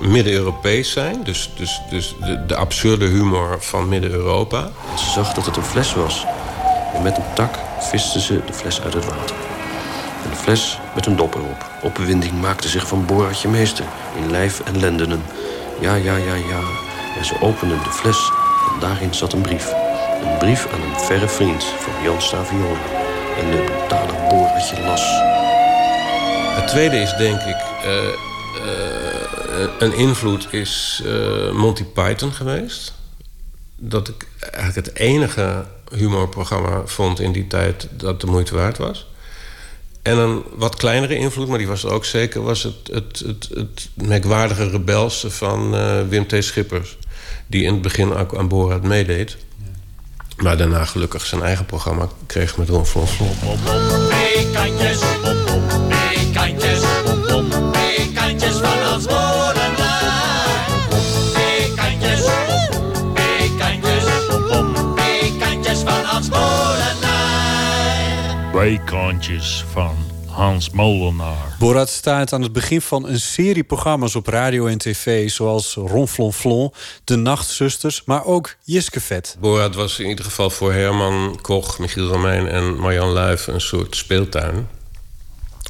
[0.00, 1.24] Midden-Europees zijn.
[1.24, 4.68] Dus, dus, dus de, de absurde humor van Midden-Europa.
[4.96, 6.26] Ze zag dat het een fles was.
[6.94, 9.36] En met een tak viste ze de fles uit het water.
[10.24, 11.70] En de fles met een dop erop.
[11.82, 13.84] Opwinding maakte zich van Boratje meester.
[14.16, 15.22] In lijf en lendenen.
[15.80, 16.60] Ja, ja, ja, ja.
[17.18, 18.32] En ze opende de fles.
[18.72, 19.72] En daarin zat een brief.
[20.22, 22.76] Een brief aan een verre vriend van Jan Stavioni.
[23.38, 25.02] En de brutale Boratje las.
[26.54, 27.56] Het tweede is denk ik...
[27.84, 32.94] eh, eh, een invloed is eh, Monty Python geweest.
[33.76, 37.88] Dat ik eigenlijk het enige humorprogramma vond in die tijd...
[37.90, 39.06] dat de moeite waard was.
[40.02, 42.42] En een wat kleinere invloed, maar die was er ook zeker...
[42.42, 46.44] was het, het, het, het merkwaardige rebelse van eh, Wim T.
[46.44, 46.96] Schippers...
[47.46, 49.36] die in het begin ook aan Borat meedeed.
[50.36, 53.30] Maar daarna gelukkig zijn eigen programma kreeg met Ron Flon Flon.
[54.52, 55.00] Bekantjes,
[68.52, 69.96] Bijkantjes van
[70.26, 71.56] Hans Molenaar.
[71.58, 75.30] Borat staat aan het begin van een serie programma's op radio en tv...
[75.30, 76.72] zoals Ronflonflon,
[77.04, 79.36] De Nachtzusters, maar ook Jiskevet.
[79.40, 83.96] Borat was in ieder geval voor Herman Koch, Michiel Romein en Marjan Luif een soort
[83.96, 84.68] speeltuin.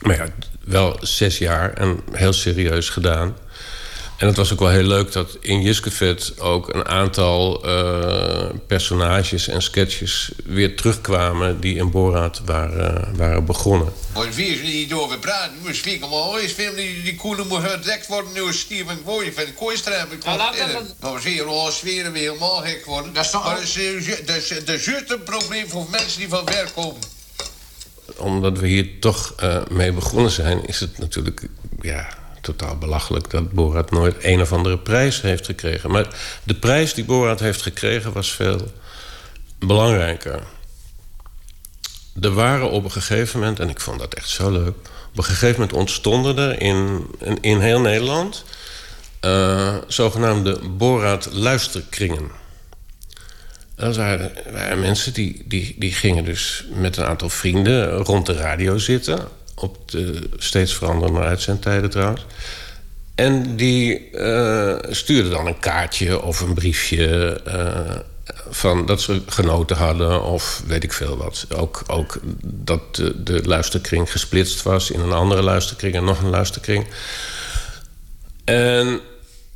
[0.00, 0.26] Maar ja,
[0.64, 3.36] wel zes jaar en heel serieus gedaan.
[4.22, 9.48] En het was ook wel heel leuk dat in Jiskevet ook een aantal eh, personages
[9.48, 13.92] en sketches weer terugkwamen die in Borat waren, waren begonnen.
[14.14, 15.54] Maar wie is niet over praten?
[15.62, 19.52] Misschien wel eens film die, die koelen moet gedekt worden door Steven Gooien van de
[19.52, 20.06] Kooistraat.
[20.24, 20.86] Ja, laat dat dan.
[21.00, 23.12] Nou, zie je al weer helemaal gek worden.
[23.12, 23.44] Dat is toch...
[23.44, 26.28] Maar dat is, eh, ju- dat is, dat is juist een probleem voor mensen die
[26.28, 27.00] van werk komen.
[28.16, 31.48] Omdat we hier toch eh, mee begonnen zijn, is het natuurlijk
[31.80, 35.90] ja, totaal belachelijk dat Borat nooit een of andere prijs heeft gekregen.
[35.90, 36.06] Maar
[36.42, 38.72] de prijs die Borat heeft gekregen was veel
[39.58, 40.42] belangrijker.
[42.20, 44.76] Er waren op een gegeven moment, en ik vond dat echt zo leuk.
[45.10, 47.06] Op een gegeven moment ontstonden er in,
[47.40, 48.44] in, heel Nederland
[49.20, 52.30] eh, zogenaamde Borat-luisterkringen.
[53.74, 58.32] Dat waren, waren mensen die, die, die gingen dus met een aantal vrienden rond de
[58.32, 59.28] radio zitten.
[59.62, 62.26] Op de steeds veranderende uitzendtijden trouwens.
[63.14, 67.96] En die eh, stuurden dan een kaartje of een briefje eh,
[68.50, 71.46] van dat ze genoten hadden of weet ik veel wat.
[71.56, 76.30] Ook, ook dat de, de luisterkring gesplitst was in een andere luisterkring en nog een
[76.30, 76.86] luisterkring.
[78.44, 79.00] En een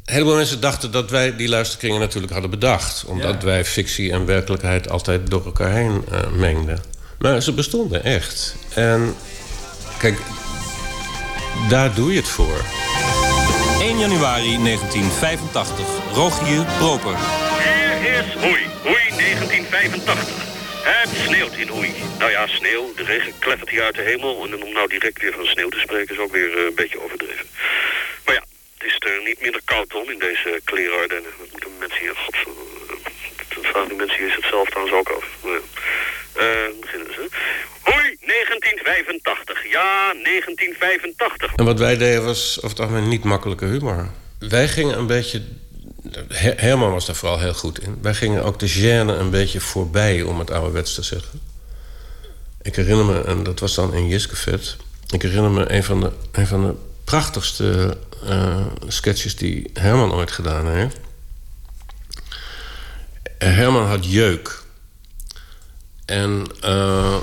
[0.04, 3.04] heleboel mensen dachten dat wij die luisterkringen natuurlijk hadden bedacht.
[3.04, 6.80] Omdat wij fictie en werkelijkheid altijd door elkaar heen eh, mengden.
[7.18, 8.54] Maar ze bestonden echt.
[8.74, 9.14] En
[9.98, 10.18] kijk,
[11.68, 12.60] daar doe je het voor.
[13.80, 15.86] 1 januari 1985.
[16.12, 17.16] Rogier Proper.
[18.00, 20.54] Hier is Hoei, Hoei 1985.
[20.82, 21.94] Het sneeuwt in Hoei.
[22.18, 24.44] Nou ja, sneeuw, de regen klettert hier uit de hemel.
[24.44, 27.02] En om nou direct weer van sneeuw te spreken is ook weer eh, een beetje
[27.02, 27.46] overdreven.
[28.24, 28.44] Maar ja,
[28.78, 31.30] het is er niet minder koud om in deze klerenardennen.
[31.38, 32.36] Wat moeten mensen hier, god,
[33.54, 35.24] dat vragen die mensen hier zichzelf trouwens ook af.
[35.42, 35.60] Maar ja.
[36.36, 37.28] Eh, beginnen ze.
[38.86, 39.70] Hoi, 1985.
[39.72, 41.54] Ja, 1985.
[41.54, 44.08] En wat wij deden was over het algemeen niet makkelijke humor.
[44.38, 45.42] Wij gingen een beetje
[46.28, 47.98] Her- Herman was daar vooral heel goed in.
[48.02, 51.40] Wij gingen ook de gêne een beetje voorbij, om het ouderwets te zeggen.
[52.62, 54.76] Ik herinner me, en dat was dan in Jiskevet...
[55.10, 56.74] ik herinner me een van de, een van de
[57.04, 60.96] prachtigste eh, sketches die Herman ooit gedaan heeft.
[63.38, 64.62] Herman had jeuk.
[66.04, 67.16] En eh,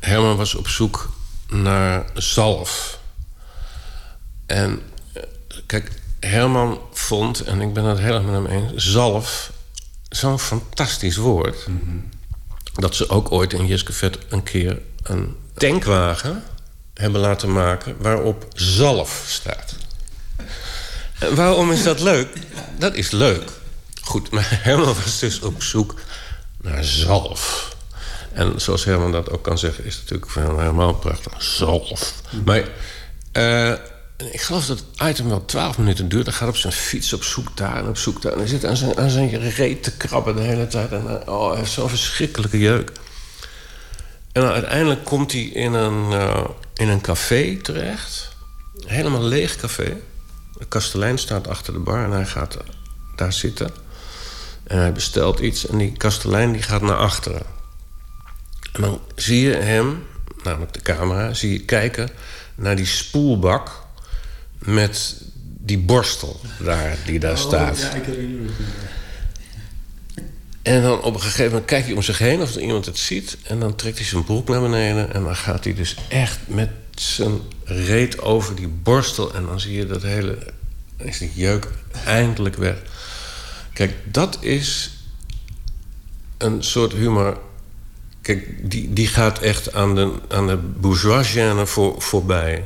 [0.00, 1.10] Herman was op zoek
[1.48, 2.98] naar zalf.
[4.46, 4.82] En
[5.12, 5.22] eh,
[5.66, 5.90] kijk,
[6.20, 8.84] Herman vond, en ik ben het heel erg met hem eens...
[8.84, 9.52] zalf,
[10.08, 11.66] zo'n fantastisch woord...
[12.74, 16.42] dat ze ook ooit in Jiskevet een keer een tankwagen
[16.94, 17.96] hebben laten maken...
[17.98, 19.76] waarop zalf staat.
[21.18, 22.28] En waarom is dat leuk?
[22.78, 23.50] Dat is leuk.
[24.02, 25.94] Goed, maar Herman was dus op zoek
[26.60, 27.74] naar zalf.
[28.32, 31.42] En zoals Herman dat ook kan zeggen, is natuurlijk helemaal prachtig.
[31.42, 32.14] Zalf.
[32.44, 32.62] Maar
[33.32, 33.72] eh,
[34.32, 36.26] ik geloof dat het item wel twaalf minuten duurt.
[36.26, 38.32] Hij gaat op zijn fiets op zoek daar en op zoek daar.
[38.32, 40.92] En hij zit aan zijn, aan zijn reet te krabben de hele tijd.
[40.92, 42.92] En hij- oh, hij heeft zo'n verschrikkelijke jeuk.
[44.32, 48.28] En dan uiteindelijk komt hij in een, eh, in een café terecht.
[48.86, 49.96] Helemaal leeg café.
[50.58, 52.56] De kastelein staat achter de bar en hij gaat
[53.16, 53.70] daar zitten.
[54.64, 57.42] En hij bestelt iets en die kastelein die gaat naar achteren.
[58.72, 60.06] En dan zie je hem,
[60.42, 62.08] namelijk de camera, zie je kijken
[62.54, 63.70] naar die spoelbak
[64.58, 65.14] met
[65.58, 67.74] die borstel daar, die daar staat.
[67.76, 68.48] Oh, Ja, ik herinner me.
[70.62, 72.98] En dan op een gegeven moment kijkt hij om zich heen of er iemand het
[72.98, 73.36] ziet.
[73.42, 75.12] En dan trekt hij zijn broek naar beneden.
[75.12, 79.34] En dan gaat hij dus echt met zijn reet over die borstel.
[79.34, 80.38] En dan zie je dat hele.
[80.96, 81.68] is die jeuk
[82.04, 82.76] eindelijk weg.
[83.72, 84.90] Kijk, dat is
[86.38, 87.38] een soort humor.
[88.60, 92.64] Die, die gaat echt aan de, aan de bourgeois voor, voorbij.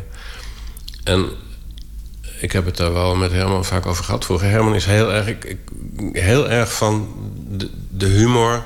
[1.04, 1.30] En
[2.40, 4.24] ik heb het daar wel met Herman vaak over gehad.
[4.24, 5.36] Vroeger Herman is heel erg,
[6.12, 7.14] heel erg van
[7.48, 8.64] de, de humor...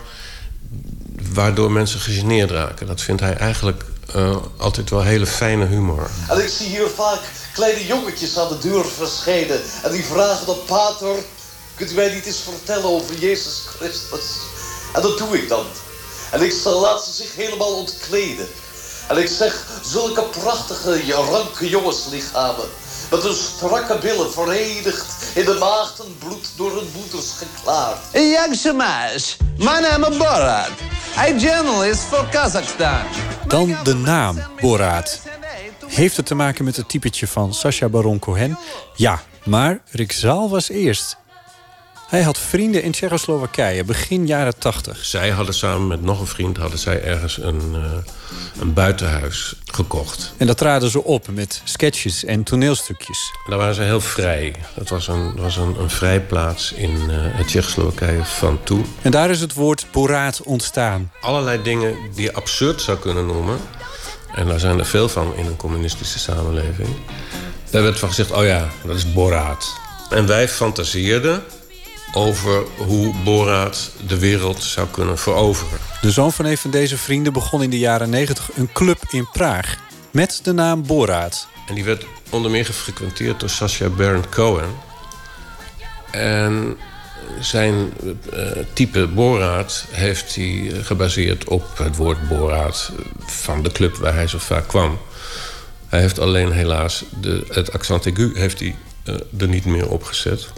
[1.33, 2.87] waardoor mensen gegeneerd raken.
[2.87, 3.85] Dat vindt hij eigenlijk
[4.15, 6.11] eh, altijd wel hele fijne humor.
[6.29, 7.21] En ik zie hier vaak
[7.53, 9.61] kleine jongetjes aan de deur verschijnen.
[9.83, 11.15] En die vragen dan, pater,
[11.75, 14.37] kunt u mij niet eens vertellen over Jezus Christus?
[14.93, 15.65] En dat doe ik dan.
[16.31, 18.49] En ik laat ze zich helemaal ontkleden.
[19.09, 22.65] En ik zeg, zulke prachtige, ranke jongenslichamen.
[23.11, 27.99] Met hun strakke billen verenigd in de maagdenbloed door hun moeders geklaard.
[28.13, 30.71] Як Shamash, my name is Borat.
[31.27, 33.03] I'm journalist for Kazakhstan.
[33.47, 35.21] Dan de naam Boraat.
[35.87, 38.59] Heeft het te maken met het typetje van Sacha Baron Cohen?
[38.95, 41.17] Ja, maar Rick Zaal was eerst.
[42.09, 45.05] Hij had vrienden in Tsjechoslowakije, begin jaren 80.
[45.05, 46.57] Zij hadden samen met nog een vriend...
[46.57, 50.33] hadden zij ergens een, eh, een buitenhuis gekocht.
[50.37, 53.33] En dat traden ze op met sketches en toneelstukjes.
[53.49, 54.55] Daar waren ze heel vrij.
[54.75, 58.87] Het was een, was een, een vrijplaats in het Tsjechoslowakije van toen.
[59.03, 61.13] En daar is het woord Boraat ontstaan.
[61.21, 63.59] Allerlei dingen die je absurd zou kunnen noemen.
[64.35, 66.89] En daar zijn er veel van in een communistische samenleving.
[67.71, 69.77] Daar werd van gezegd, oh ja, dat is Boraat.
[70.11, 71.43] En wij fantaseerden
[72.13, 75.79] over hoe Boraat de wereld zou kunnen veroveren.
[76.01, 79.29] De zoon van een van deze vrienden begon in de jaren 90 een club in
[79.33, 79.77] Praag.
[80.11, 81.49] Met de naam Boraat.
[81.67, 84.69] En die werd onder meer gefrequenteerd door Sacha Baron Cohen.
[86.11, 86.77] En
[87.41, 87.93] zijn
[88.33, 88.43] eh,
[88.73, 92.93] type Boraat heeft hij gebaseerd op het woord Boraat
[93.27, 94.99] van de club waar hij zo vaak kwam.
[95.87, 100.03] Hij heeft alleen helaas de, het accent aigu heeft hij, eh, er niet meer op
[100.03, 100.49] gezet.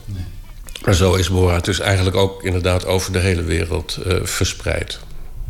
[0.85, 4.99] Maar zo is Boraat dus eigenlijk ook inderdaad over de hele wereld eh, verspreid.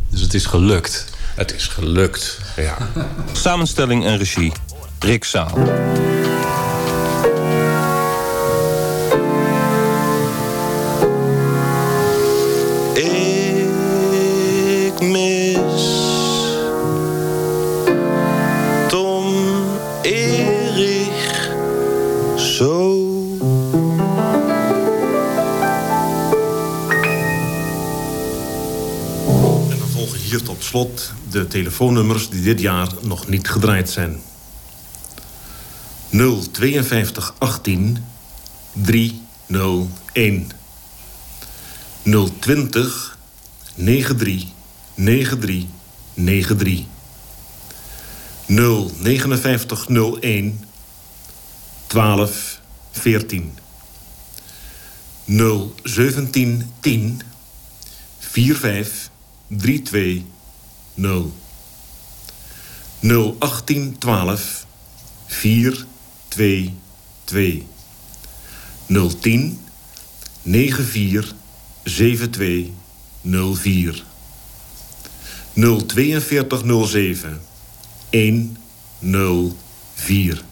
[0.08, 1.04] Dus het is gelukt.
[1.34, 2.76] Het is gelukt, ja.
[3.32, 4.52] Samenstelling en regie.
[4.98, 5.58] Rick Zaal.
[31.30, 34.20] De telefoonnummers die dit jaar nog niet gedraaid zijn.
[36.52, 38.04] 052 18
[38.72, 40.50] 301
[42.38, 43.18] 020
[43.74, 44.46] 93
[44.94, 45.66] 93
[46.14, 46.84] 93
[48.46, 49.86] 059
[50.20, 50.64] 01
[51.86, 52.60] 12
[52.90, 53.58] 14
[55.82, 57.20] 017 10
[58.18, 59.10] 45
[59.58, 60.29] 32
[61.00, 61.32] 0.
[63.00, 64.66] 018 12
[65.26, 65.86] 4
[66.28, 66.74] 2
[67.24, 67.66] 2.
[68.86, 69.58] 010
[70.42, 71.34] 94
[71.84, 72.72] 72
[73.22, 74.04] 04.
[75.54, 77.40] 042
[79.94, 80.49] 07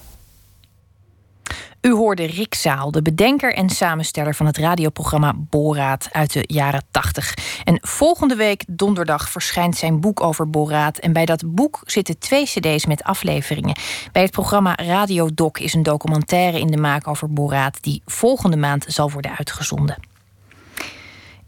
[2.08, 7.34] voor de Rikzaal, de bedenker en samensteller van het radioprogramma Boraat uit de jaren 80.
[7.64, 10.98] En volgende week, donderdag, verschijnt zijn boek over Boraat.
[10.98, 13.76] En bij dat boek zitten twee CD's met afleveringen.
[14.12, 18.56] Bij het programma Radio Doc is een documentaire in de maak over Boraat, die volgende
[18.56, 19.96] maand zal worden uitgezonden.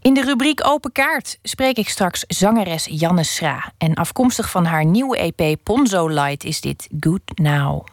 [0.01, 3.73] In de rubriek Open Kaart spreek ik straks zangeres Janne Schra.
[3.77, 7.85] En afkomstig van haar nieuwe EP Ponzo Light is dit Good Now.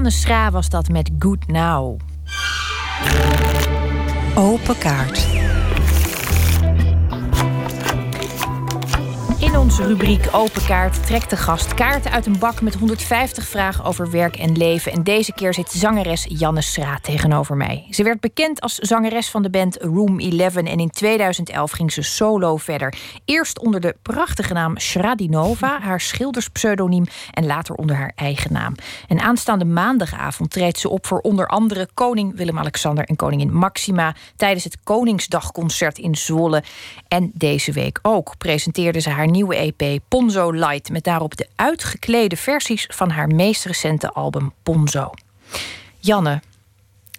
[0.00, 2.00] Janne Schra was dat met Good Now.
[4.34, 5.29] Open kaart.
[9.50, 13.84] In onze rubriek Open Kaart trekt de gast kaarten uit een bak met 150 vragen
[13.84, 14.92] over werk en leven.
[14.92, 17.86] En deze keer zit zangeres Janne Schra tegenover mij.
[17.90, 22.02] Ze werd bekend als zangeres van de band Room 11 en in 2011 ging ze
[22.02, 22.94] solo verder.
[23.24, 28.74] Eerst onder de prachtige naam Schradinova, haar schilderspseudoniem, en later onder haar eigen naam.
[29.08, 34.64] En aanstaande maandagavond treedt ze op voor onder andere koning Willem-Alexander en koningin Maxima tijdens
[34.64, 36.62] het Koningsdagconcert in Zwolle.
[37.08, 42.36] En deze week ook presenteerde ze haar nieuwe EP Ponzo Light met daarop de uitgeklede
[42.36, 45.10] versies van haar meest recente album Ponzo.
[45.98, 46.40] Janne,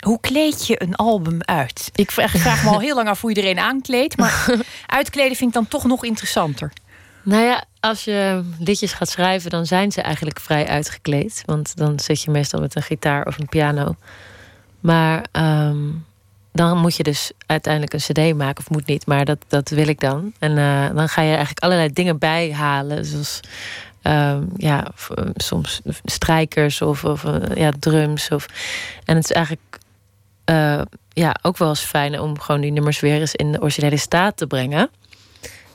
[0.06, 1.90] hoe kleed je een album uit?
[1.94, 4.46] Ik vraag, me al heel lang af hoe iedereen aankleedt, maar
[4.86, 6.74] uitkleden vind ik dan toch nog interessanter.
[7.24, 11.44] Nou ja, als je liedjes gaat schrijven, dan zijn ze eigenlijk vrij uitgekleed.
[11.46, 13.96] Want dan zit je meestal met een gitaar of een piano.
[14.80, 15.90] Maar ehm,
[16.52, 19.88] dan moet je dus uiteindelijk een cd maken, of moet niet, maar dat, dat wil
[19.88, 20.34] ik dan.
[20.40, 23.40] En eh, dan ga je eigenlijk allerlei dingen bijhalen, zoals
[24.02, 24.88] ehm, ja,
[25.36, 28.30] soms strijkers of, of eh, ja, drums.
[28.30, 28.46] Of,
[29.06, 29.80] en het is eigenlijk
[30.44, 33.98] eh, ja, ook wel eens fijn om gewoon die nummers weer eens in de originele
[33.98, 34.90] staat te brengen.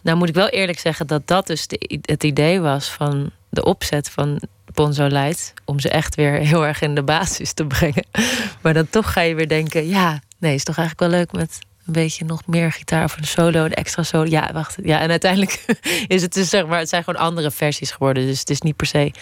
[0.02, 1.66] Nou moet ik wel eerlijk zeggen dat dat dus
[2.00, 4.40] het idee was van de opzet van
[4.72, 5.52] Ponzo Light.
[5.64, 8.06] Om ze echt weer heel erg in de basis te brengen.
[8.62, 11.58] Maar dan toch ga je weer denken, ja, nee, is toch eigenlijk wel leuk met
[11.86, 14.30] een beetje nog meer gitaar of een solo, een extra solo.
[14.30, 14.76] Ja, wacht.
[14.82, 15.64] Ja, en uiteindelijk
[16.08, 18.26] is het dus zeg maar, het zijn gewoon andere versies geworden.
[18.26, 19.12] Dus het is niet per se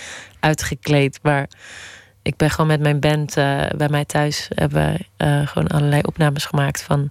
[0.40, 1.18] uitgekleed.
[1.22, 1.48] Maar
[2.22, 6.44] ik ben gewoon met mijn band eh, bij mij thuis hebben eh, gewoon allerlei opnames
[6.44, 7.08] gemaakt van,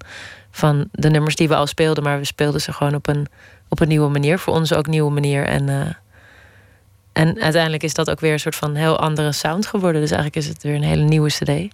[0.52, 2.04] van de nummers die we al speelden.
[2.04, 3.28] Maar we speelden ze gewoon op een,
[3.70, 4.40] op een nieuwe manier.
[4.40, 5.46] Voor ons ook nieuwe manier.
[5.46, 5.94] En, eh,
[7.14, 10.02] en uiteindelijk is dat ook weer een soort van heel andere sound geworden.
[10.02, 11.74] Dus eigenlijk is het weer een hele nieuwe CD.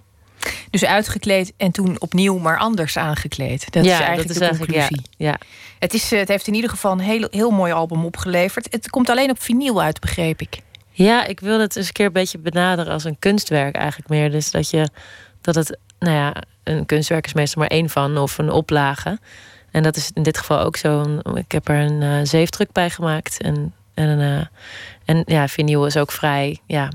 [0.70, 3.72] Dus uitgekleed en toen opnieuw maar anders aangekleed.
[3.74, 5.12] Dat Ja, is dat eigenlijk is de eigenlijk- ja, conclusie.
[5.18, 5.38] ja.
[5.80, 8.68] Het, is, eh, het heeft in ieder geval een heel, heel mooi album opgeleverd.
[8.72, 10.60] Het komt alleen op vinyl uit, begreep ik.
[10.92, 14.32] Ja, ik wil het eens een keer een beetje benaderen als een kunstwerk eigenlijk meer.
[14.32, 14.90] Dus dat je
[15.42, 16.34] dat het, nou ja,
[16.64, 19.20] een kunstwerk is meestal maar één van of een oplage.
[19.72, 21.20] En dat is in dit geval ook zo.
[21.34, 23.42] Ik heb er een eh, zeefdruk bij gemaakt.
[23.42, 24.46] En, en, een, eh,
[25.06, 26.90] en ja, vinyl is ook vrij ja,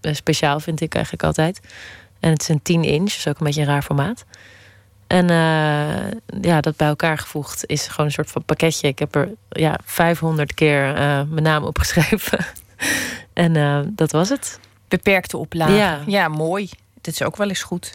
[0.00, 1.60] speciaal, vind ik eigenlijk altijd.
[2.20, 4.24] En het is een 10 inch, dus ook een beetje een raar formaat.
[5.10, 8.88] En eh, ja, dat bij elkaar gevoegd is gewoon een soort van pakketje.
[8.88, 12.46] Ik heb er ja, 500 keer eh, mijn naam opgeschreven.
[13.32, 14.60] en eh, dat was het.
[14.88, 15.72] Beperkte oplage.
[15.72, 16.02] Ja.
[16.06, 16.68] ja, mooi.
[17.00, 17.92] Dat is ook wel eens goed.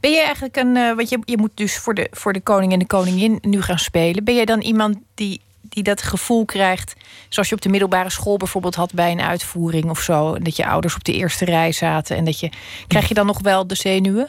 [0.00, 0.72] Ben je eigenlijk een.
[0.72, 3.78] want je, je moet dus voor de, voor de koning en de koningin nu gaan
[3.78, 4.24] spelen.
[4.24, 5.40] Ben jij dan iemand die,
[5.70, 6.94] die dat gevoel krijgt.
[7.28, 10.34] zoals je op de middelbare school bijvoorbeeld had bij een uitvoering of zo.
[10.34, 12.16] en Dat je ouders op de eerste rij zaten.
[12.16, 12.50] En dat je.
[12.86, 14.26] Krijg je dan nog wel de zenuwen?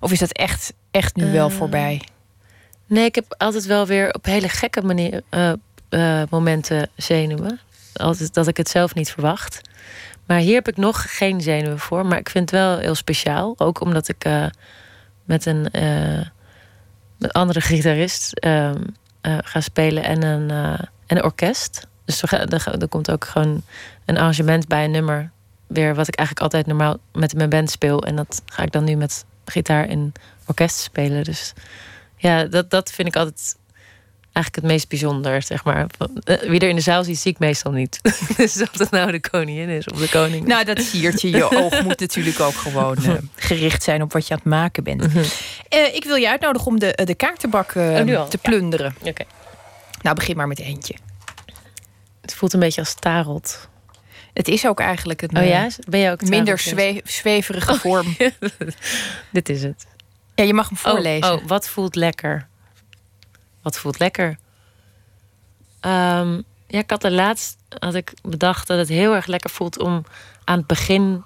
[0.00, 2.02] Of is dat echt, echt nu wel Eh, voorbij?
[2.86, 5.52] Nee, ik heb altijd wel weer op hele gekke manier, eh,
[5.88, 7.60] eh, momenten zenuwen.
[7.94, 9.60] Altijd dat ik het zelf niet verwacht.
[10.26, 12.06] Maar hier heb ik nog geen zenuwen voor.
[12.06, 13.54] Maar ik vind het wel heel speciaal.
[13.56, 14.26] Ook omdat ik
[15.24, 15.68] met een
[17.18, 18.32] met andere gitarist
[19.22, 21.86] ehm, eh, ga spelen en een, en een orkest.
[22.04, 23.62] Dus er, er komt ook gewoon
[24.04, 25.30] een arrangement bij een nummer.
[25.66, 28.02] Weer wat ik eigenlijk altijd normaal met mijn band speel.
[28.02, 30.12] En dat ga ik dan nu met gitaar en
[30.46, 31.24] orkest spelen.
[31.24, 31.52] Dus
[32.16, 33.56] ja, dat, dat vind ik altijd
[34.32, 35.86] eigenlijk het meest bijzonder, zeg maar.
[36.24, 38.00] Eh, Wie er in de zaal ziet, zie ik meestal niet.
[38.36, 40.46] dus of dat nou de koningin is of de koning.
[40.46, 41.30] Nou, dat siertje.
[41.30, 44.84] Je oog moet natuurlijk ook gewoon eh, gericht zijn op wat je aan het maken
[44.84, 45.04] bent.
[45.68, 48.94] Eh, ik wil je uitnodigen om de, de kaartenbak Oh, te plunderen.
[49.02, 49.24] Oké.
[50.02, 50.94] Nou, begin maar met eentje.
[52.20, 53.68] Het voelt een beetje als tarot.
[54.32, 55.68] Het is ook eigenlijk een Oh ja?
[55.88, 58.16] Ben je ook minder zwe- zweverige vorm.
[59.32, 59.86] Dit is het.
[60.34, 61.32] Ja, je mag hem Oh, voorlezen.
[61.32, 62.46] Oh, wat voelt lekker?
[63.62, 64.38] Wat voelt lekker?
[65.80, 69.78] Ehm, ja, ik had er laatst had ik bedacht dat het heel erg lekker voelt
[69.78, 70.04] om
[70.44, 71.24] aan het begin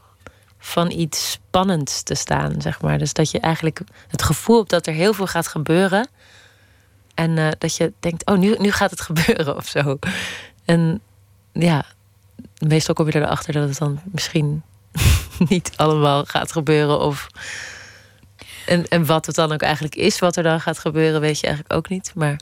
[0.59, 2.99] van iets spannends te staan, zeg maar.
[2.99, 6.09] Dus dat je eigenlijk het gevoel hebt dat er heel veel gaat gebeuren.
[7.15, 9.99] En eh, dat je denkt, oh, nu, nu gaat het gebeuren of zo.
[10.65, 11.01] En
[11.53, 11.85] ja,
[12.59, 14.63] meestal kom je erachter dat het dan misschien
[15.49, 17.01] niet allemaal gaat gebeuren.
[17.01, 17.27] Of
[18.67, 21.47] en, en wat het dan ook eigenlijk is, wat er dan gaat gebeuren, weet je
[21.47, 22.13] eigenlijk ook niet.
[22.15, 22.37] Maar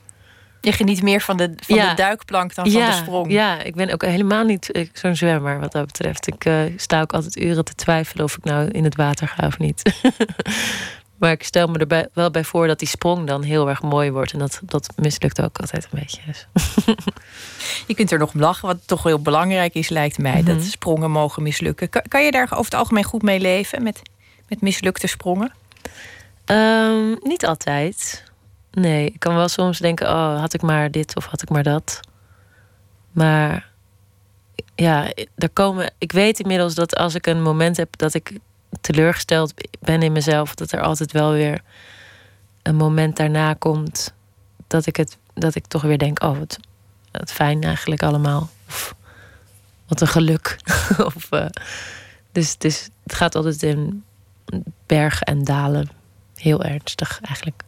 [0.61, 3.31] Je geniet meer van de, van de duikplank dan van ja, de sprong.
[3.31, 6.27] Ja, ik ben ook helemaal niet eh, zo'n zwemmer wat dat betreft.
[6.27, 9.47] Ik eh, sta ook altijd uren te twijfelen of ik nou in het water ga
[9.47, 9.81] of niet.
[11.19, 14.11] maar ik stel me er wel bij voor dat die sprong dan heel erg mooi
[14.11, 14.33] wordt.
[14.33, 16.21] En dat, dat mislukt ook altijd een beetje.
[16.25, 16.47] Dus.
[17.87, 20.43] Je kunt er nog om lachen, wat toch heel belangrijk is, lijkt mij.
[20.43, 20.65] Dat Mhm.
[20.65, 21.89] sprongen mogen mislukken.
[21.89, 23.83] Kan, kan je daar over het algemeen goed mee leven?
[23.83, 24.01] Met,
[24.47, 25.51] met mislukte sprongen?
[26.45, 28.23] Ehm, niet altijd.
[28.71, 31.63] Nee, ik kan wel soms denken: oh, had ik maar dit of had ik maar
[31.63, 31.99] dat.
[33.11, 33.69] Maar
[34.75, 35.93] ja, er komen.
[35.97, 38.39] Ik weet inmiddels dat als ik een moment heb dat ik
[38.81, 41.61] teleurgesteld ben in mezelf, dat er altijd wel weer
[42.61, 44.13] een moment daarna komt
[44.67, 46.57] dat ik het dat ik toch weer denk: oh, wat,
[47.11, 48.49] wat fijn eigenlijk allemaal.
[48.67, 48.95] Of
[49.87, 50.57] wat een geluk.
[51.15, 51.45] of, eh,
[52.31, 54.03] dus is, het gaat altijd in
[54.85, 55.89] bergen en dalen.
[56.45, 57.63] Heel ernstig eigenlijk.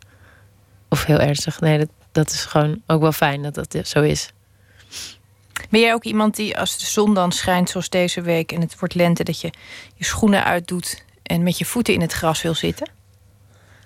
[0.89, 1.59] Of heel ernstig.
[1.59, 4.29] Nee, dat, dat is gewoon ook wel fijn dat dat zo is.
[5.69, 8.79] Ben jij ook iemand die als de zon dan schijnt zoals deze week en het
[8.79, 9.51] wordt lente, dat je
[9.95, 12.89] je schoenen uitdoet en met je voeten in het gras wil zitten?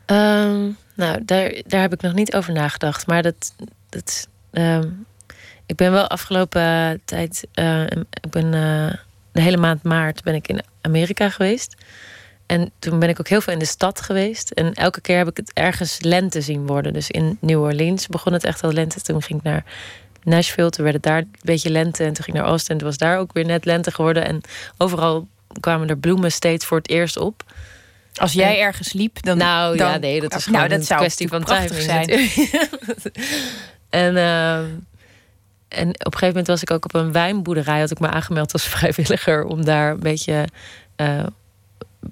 [0.06, 3.08] Ehm, nou, daar, daar heb ik nog niet over nagedacht.
[3.08, 3.56] Maar dat.
[3.90, 4.90] dat ehm,
[5.66, 7.48] ik ben wel afgelopen tijd.
[7.54, 7.86] eh,
[8.22, 8.98] ik ben eh,
[9.32, 11.76] de hele maand maart ben ik in Amerika geweest.
[12.52, 14.50] En toen ben ik ook heel veel in de stad geweest.
[14.52, 16.94] En elke keer heb ik het ergens lente zien worden.
[16.94, 19.02] Dus in New Orleans begon het echt al lente.
[19.02, 19.64] Toen ging ik naar
[20.24, 20.70] Nashville.
[20.70, 22.04] Toen werd het daar een beetje lente.
[22.04, 22.78] En toen ging ik naar Austin.
[22.78, 24.26] Toen was daar ook weer net lente geworden.
[24.26, 24.42] En
[24.78, 25.28] overal
[25.60, 27.44] kwamen er bloemen steeds voor het eerst op.
[28.16, 29.38] Als jij ergens liep, dan.
[29.38, 32.30] Nou dan- ja, nee, dat is Nou, gewoon dat een zou kwestie van prachtig timing.
[32.30, 32.50] zijn.
[34.06, 34.66] en, ehm,
[35.68, 37.80] en op een gegeven moment was ik ook op een wijnboerderij.
[37.80, 40.46] Had ik me aangemeld als vrijwilliger om daar een beetje
[40.96, 41.24] eh,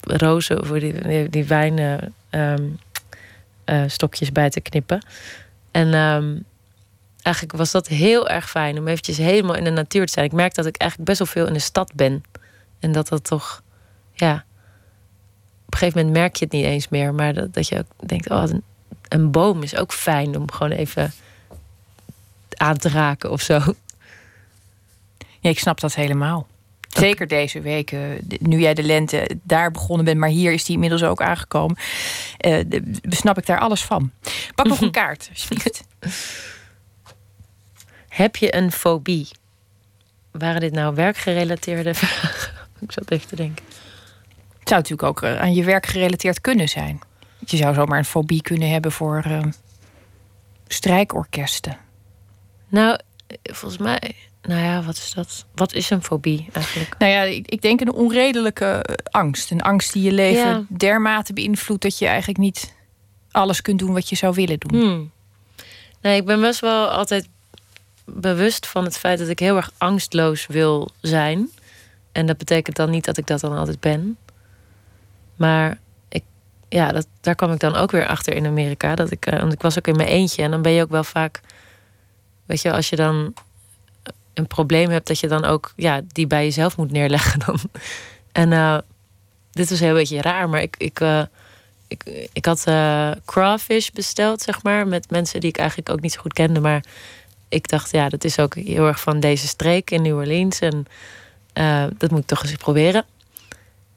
[0.01, 2.19] rozen voor die, die, die wijnstokjes
[3.65, 5.05] ehm, eh, bij te knippen.
[5.71, 6.37] En ehm,
[7.21, 10.25] eigenlijk was dat heel erg fijn om eventjes helemaal in de natuur te zijn.
[10.25, 12.23] Ik merk dat ik eigenlijk best wel veel in de stad ben.
[12.79, 13.63] En dat dat toch,
[14.13, 14.33] ja,
[15.65, 17.13] op een gegeven moment merk je het niet eens meer.
[17.13, 18.63] Maar dat, dat je ook denkt, oh, een,
[19.07, 21.13] een boom is ook fijn om gewoon even
[22.55, 23.59] aan te raken of zo.
[25.39, 26.47] Ja, ik snap dat helemaal.
[26.89, 27.99] Zeker deze week, eh,
[28.39, 31.77] nu jij de lente daar begonnen bent, maar hier is die inmiddels ook aangekomen.
[32.37, 34.11] de- snap ik daar alles van.
[34.55, 35.83] Pak nog een kaart, alsjeblieft.
[38.09, 39.27] Heb je een fobie?
[40.31, 42.53] Waren dit nou werkgerelateerde vragen?
[42.81, 43.65] Ik zat even te denken.
[44.59, 46.99] Het zou natuurlijk ook eh, aan je werk gerelateerd kunnen zijn.
[47.45, 49.23] Je zou zomaar een fobie kunnen hebben voor
[50.67, 51.77] strijkorkesten.
[52.67, 52.99] Nou,
[53.43, 54.15] volgens mij,
[54.49, 55.45] nou ja, wat is dat?
[55.55, 56.95] Wat is een fobie eigenlijk?
[56.97, 59.51] Nou ja, ik, ik denk een onredelijke eh, angst.
[59.51, 60.63] Een angst die je leven Ja.
[60.67, 62.73] dermate beïnvloedt dat je eigenlijk niet
[63.31, 64.79] alles kunt doen wat je zou willen doen.
[64.81, 65.11] Hmm.
[66.01, 67.27] Nee, ik ben best wel altijd
[68.05, 71.49] bewust van het feit dat ik heel erg angstloos wil zijn.
[72.11, 74.17] En dat betekent dan niet dat ik dat dan altijd ben.
[75.35, 75.77] Maar
[76.09, 76.23] ik,
[76.69, 78.95] ja, dat, daar kwam ik dan ook weer achter in Amerika.
[78.95, 80.43] Dat ik, eh, want ik was ook in mijn eentje.
[80.43, 81.41] En dan ben je ook wel vaak.
[82.45, 83.33] Weet je, als je dan
[84.33, 87.39] een probleem hebt, dat je dan ook ja, die bij jezelf moet neerleggen.
[87.45, 87.59] Dan.
[88.31, 88.77] En eh,
[89.51, 91.21] dit was heel beetje raar, maar ik, ik, eh,
[91.87, 96.13] ik, ik had eh, crawfish besteld, zeg maar, met mensen die ik eigenlijk ook niet
[96.13, 96.59] zo goed kende.
[96.59, 96.83] Maar
[97.49, 100.59] ik dacht, ja, dat is ook heel erg van deze streek in New Orleans.
[100.59, 100.85] En
[101.97, 103.05] dat moet ik toch eens proberen.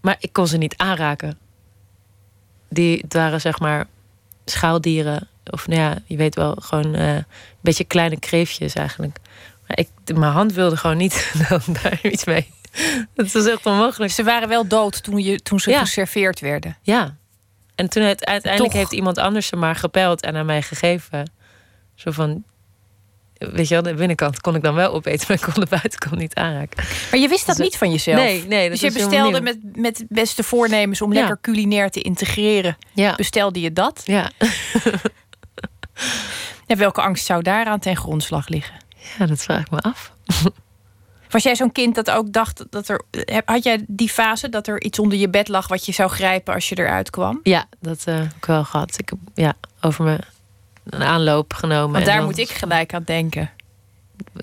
[0.00, 1.38] Maar ik kon ze niet aanraken.
[2.68, 3.86] Die, het waren zeg maar
[4.44, 5.28] schaaldieren.
[5.44, 7.24] Of nou ja, je weet wel, gewoon een
[7.60, 9.18] beetje kleine kreeftjes eigenlijk.
[9.74, 11.32] Ik, mijn hand wilde gewoon niet
[11.82, 12.50] daar iets mee.
[13.14, 14.12] Dat was echt onmogelijk.
[14.12, 15.80] Ze waren wel dood toen, je, toen ze Ja.
[15.80, 16.76] geserveerd werden.
[16.82, 17.16] Ja.
[17.74, 18.80] En toen het, uiteindelijk Toch.
[18.82, 21.30] heeft iemand anders ze maar gepeld en aan mij gegeven.
[21.94, 22.44] Zo van,
[23.38, 26.16] weet je wel, de binnenkant kon ik dan wel opeten, maar ik kon de buitenkant
[26.16, 26.84] niet aanraken.
[27.10, 28.16] Maar je wist dat Dus, niet van jezelf.
[28.18, 28.70] Nee, nee.
[28.70, 31.18] dus dat je was helemaal bestelde met, met beste voornemens om Ja.
[31.18, 32.76] lekker culinair te integreren.
[32.94, 33.14] Ja.
[33.14, 34.02] Bestelde je dat?
[34.04, 34.30] Ja.
[36.66, 38.74] En welke angst zou daaraan ten grondslag liggen?
[39.18, 40.12] Ja, dat vraag ik me af.
[41.30, 43.02] Was jij zo'n kind dat ook dacht dat er.
[43.44, 46.54] Had jij die fase dat er iets onder je bed lag wat je zou grijpen
[46.54, 47.40] als je eruit kwam?
[47.42, 48.98] Ja, dat eh, heb ik wel gehad.
[48.98, 50.18] Ik heb ja, over me
[50.84, 51.92] een aanloop genomen.
[51.92, 53.50] Want daar dan- moet ik gelijk aan denken.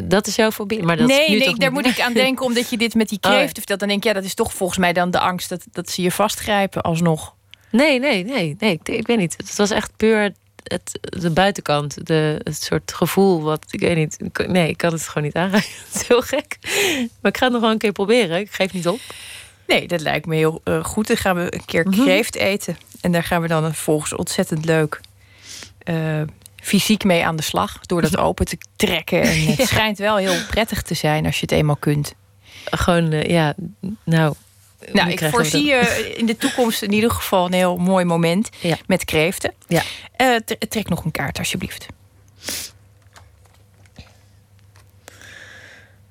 [0.04, 0.84] Dat is jouw fobie.
[0.84, 3.18] Maar dat nee, nu nee daar moet ik aan denken omdat je dit met die
[3.22, 3.38] Oh, ja.
[3.38, 3.80] kreeften vertelt.
[3.80, 6.02] Dan denk ik, ja, dat is toch volgens mij dan de angst dat, dat ze
[6.02, 7.36] je vastgrijpen alsnog.
[7.72, 8.72] Nee, nee, nee, nee.
[8.72, 9.34] Ik, ik weet niet.
[9.38, 10.34] Het was echt puur
[10.70, 12.06] het, de buitenkant.
[12.08, 14.18] De, het soort gevoel wat, ik weet niet.
[14.48, 15.70] Nee, ik kan het gewoon niet aanraken.
[15.92, 16.58] Het is heel gek.
[17.22, 18.40] Maar ik ga het nog wel een keer proberen.
[18.40, 19.00] Ik geef niet op.
[19.68, 21.08] Nee, dat lijkt me heel eh, goed.
[21.08, 22.02] Dan gaan we een keer Mhm.
[22.02, 22.78] kreeft eten.
[23.02, 25.00] En daar gaan we dan volgens ontzettend leuk
[25.80, 26.22] eh,
[26.56, 27.80] fysiek mee aan de slag.
[27.80, 29.22] Door dat open te trekken.
[29.22, 29.66] En het Ja.
[29.66, 32.14] schijnt wel heel prettig te zijn als je het eenmaal kunt.
[32.66, 33.54] Gewoon, eh, ja,
[34.04, 34.34] nou.
[34.92, 38.50] Nou, nu ik voorzie je in de toekomst in ieder geval een heel mooi moment
[38.88, 39.54] met kreeften.
[39.68, 39.82] Ja.
[40.16, 41.86] Eh, tre- trek nog een kaart, alsjeblieft.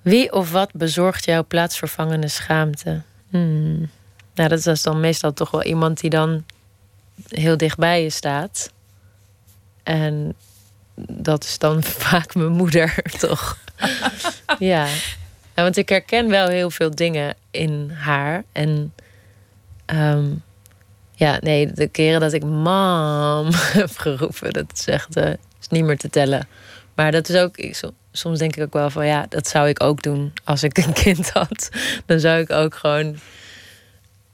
[0.02, 3.02] Wie of wat bezorgt jouw plaatsvervangende schaamte?
[3.30, 3.90] Hmm.
[4.34, 6.44] Nou, dat is dan meestal toch wel iemand die dan
[7.28, 8.72] heel dichtbij je staat.
[9.82, 10.34] En
[11.10, 13.58] dat is dan vaak mijn moeder, toch?
[14.58, 14.86] ja.
[15.59, 15.64] Ja.
[15.64, 18.44] Want ik herken wel heel veel dingen in haar.
[18.52, 18.94] En
[19.84, 20.26] ehm,
[21.14, 23.46] ja, nee, de keren dat ik mam
[23.80, 26.48] heb geroepen, dat is echt eh, is niet meer te tellen.
[26.94, 27.56] Maar dat is ook,
[28.12, 30.92] soms denk ik ook wel van ja, dat zou ik ook doen als ik een
[30.92, 31.68] kind had.
[32.06, 33.18] Dan zou ik ook gewoon,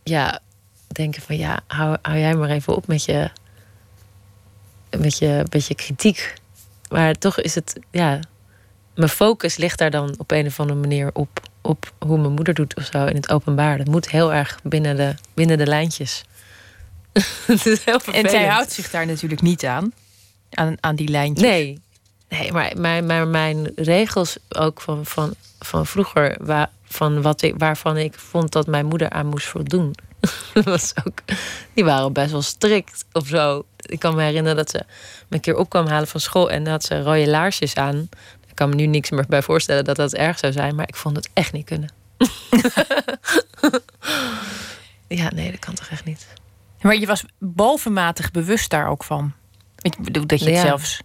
[0.03, 0.41] ja,
[0.87, 3.31] denken van ja, hou, hou jij maar even op met je,
[4.99, 6.35] met je, met je kritiek.
[6.89, 8.21] Maar toch is het, ja,
[8.95, 11.41] mijn focus ligt daar dan op een of andere manier op.
[11.67, 13.79] Op hoe mijn moeder doet of zo in het openbaar.
[13.79, 16.25] Dat moet heel erg binnen de, binnen de lijntjes.
[18.13, 19.93] en zij houdt zich daar natuurlijk niet aan.
[20.51, 21.49] Aan, aan die lijntjes.
[21.49, 21.81] Nee,
[22.29, 26.37] nee maar, maar, maar mijn regels ook van, van, van vroeger...
[26.41, 29.95] Waar, van wat ik, waarvan ik vond dat mijn moeder aan moest voldoen...
[30.65, 31.19] was ook,
[31.73, 33.65] die waren best wel strikt of zo.
[33.77, 34.83] Ik kan me herinneren dat ze
[35.29, 36.51] me een keer opkwam halen van school...
[36.51, 38.09] en had ze rode laarsjes aan.
[38.55, 40.75] Ik kan me nu niks meer bij voorstellen dat dat erg zou zijn...
[40.75, 41.89] maar ik vond het echt niet kunnen.
[45.21, 46.27] ja, nee, dat kan toch echt niet.
[46.81, 49.33] Maar je was bovenmatig bewust daar ook van.
[49.81, 51.01] Ik bedoel dat je het zelfs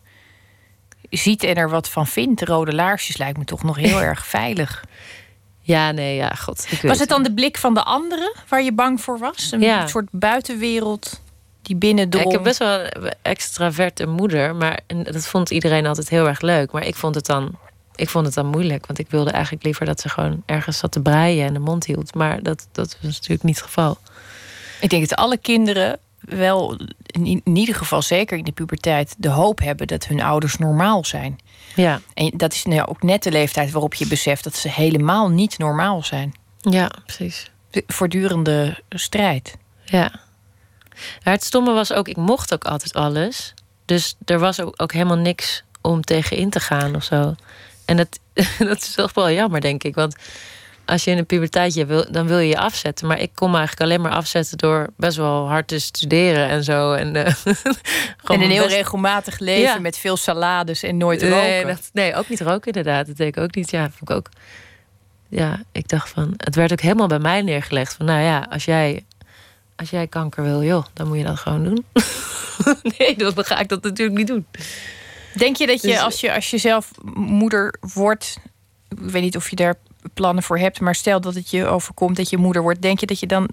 [1.09, 2.41] ziet en er wat van vindt.
[2.41, 4.83] Rode laarsjes lijkt me toch nog heel erg veilig.
[5.59, 6.67] Ja, nee, ja, god.
[6.81, 9.51] was het dan de blik van de anderen waar je bang voor was?
[9.51, 9.87] Een ja.
[9.87, 11.21] soort buitenwereld
[11.61, 16.41] die ik heb best wel een extraverte moeder, maar dat vond iedereen altijd heel erg
[16.41, 16.71] leuk.
[16.71, 17.57] Maar ik vond het dan,
[17.95, 20.91] ik vond het dan moeilijk, want ik wilde eigenlijk liever dat ze gewoon ergens zat
[20.91, 22.15] te breien en de mond hield.
[22.15, 23.97] Maar dat, dat was natuurlijk niet het geval.
[24.81, 29.59] Ik denk dat alle kinderen wel, in, ieder geval zeker in de puberteit, de hoop
[29.59, 31.39] hebben dat hun ouders normaal zijn.
[31.75, 32.01] Ja.
[32.13, 35.57] En dat is nou ook net de leeftijd waarop je beseft dat ze helemaal niet
[35.57, 36.33] normaal zijn.
[36.61, 37.51] Ja, precies.
[37.71, 39.57] De voortdurende strijd.
[39.85, 40.11] Ja.
[41.23, 43.53] Het stomme was ook, ik mocht ook altijd alles.
[43.85, 47.35] Dus er was ook, ook helemaal niks om tegen in te gaan of zo.
[47.85, 48.19] En dat,
[48.57, 49.95] dat is toch wel jammer, denk ik.
[49.95, 50.15] Want
[50.85, 53.07] als je in een puberteitje wil, dan wil je je afzetten.
[53.07, 56.63] Maar ik kon me eigenlijk alleen maar afzetten door best wel hard te studeren en
[56.63, 56.93] zo.
[56.93, 57.25] En, uh,
[58.23, 61.65] en een heel regelmatig leven met veel salades en nooit roken.
[61.65, 63.07] Nee, nee, ook niet roken inderdaad.
[63.07, 63.71] Dat deed ik ook niet.
[63.71, 64.29] Ja, vond ik ook.
[65.29, 68.65] Ja, ik dacht van, het werd ook helemaal bij mij neergelegd van, nou ja, als
[68.65, 69.05] jij,
[69.79, 71.85] als jij kanker wil, joh, dan moet je dat gewoon doen.
[72.97, 74.45] nee, dan ga ik dat natuurlijk niet doen.
[75.33, 78.37] Denk je dat je, dus- als je, als je zelf moeder wordt,
[78.89, 79.75] ik weet niet of je daar
[80.13, 80.79] plannen voor hebt.
[80.79, 83.49] Maar stel dat het je overkomt dat je moeder wordt, denk je dat je dan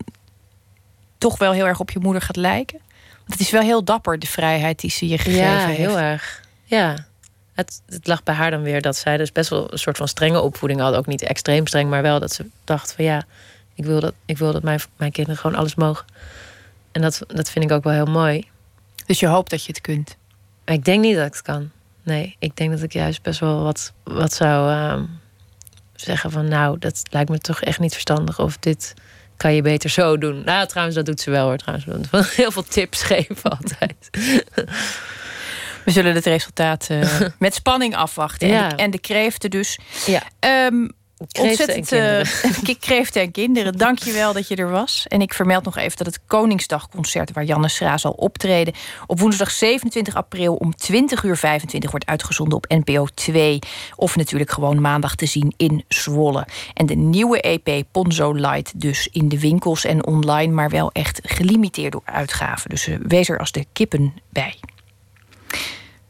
[1.18, 2.78] toch wel heel erg op je moeder gaat lijken?
[3.16, 5.78] Want het is wel heel dapper, de vrijheid die ze je gegeven ja, heeft.
[5.78, 6.42] heel erg.
[6.64, 7.06] Ja.
[7.52, 10.08] Het, het lag bij haar dan weer dat zij dus best wel een soort van
[10.08, 10.94] strenge opvoeding had.
[10.94, 13.24] Ook niet extreem streng, maar wel dat ze dacht van ja,
[13.76, 16.04] ik wil dat, ik wil dat mijn, mijn kinderen gewoon alles mogen.
[16.92, 18.48] En dat, dat vind ik ook wel heel mooi.
[19.06, 20.16] Dus je hoopt dat je het kunt?
[20.64, 21.70] ik denk niet dat ik het kan.
[22.02, 24.70] Nee, ik denk dat ik juist best wel wat, wat zou.
[24.70, 25.02] Uh,
[26.00, 28.38] zeggen van nou, dat lijkt me toch echt niet verstandig.
[28.38, 28.94] Of dit
[29.36, 30.42] kan je beter zo doen.
[30.44, 31.56] Nou, trouwens, dat doet ze wel hoor.
[31.56, 34.08] Trouwens, heel veel tips geven altijd.
[35.84, 38.48] We zullen het resultaat uh, met spanning afwachten.
[38.48, 38.62] Ja.
[38.62, 39.78] En, de, en de kreeften dus.
[40.06, 40.22] Ja.
[40.66, 40.92] Um,
[41.40, 43.72] Ontzettend uh, kreeften en kinderen.
[43.72, 45.04] Dank je wel dat je er was.
[45.08, 47.32] En ik vermeld nog even dat het Koningsdagconcert...
[47.32, 48.74] waar Janne Schra zal optreden...
[49.06, 53.58] op woensdag 27 april om 20 uur 25 wordt uitgezonden op NPO 2.
[53.96, 56.46] Of natuurlijk gewoon maandag te zien in Zwolle.
[56.74, 60.52] En de nieuwe EP Ponzo Light dus in de winkels en online...
[60.52, 62.70] maar wel echt gelimiteerd door uitgaven.
[62.70, 64.58] Dus uh, wees er als de kippen bij.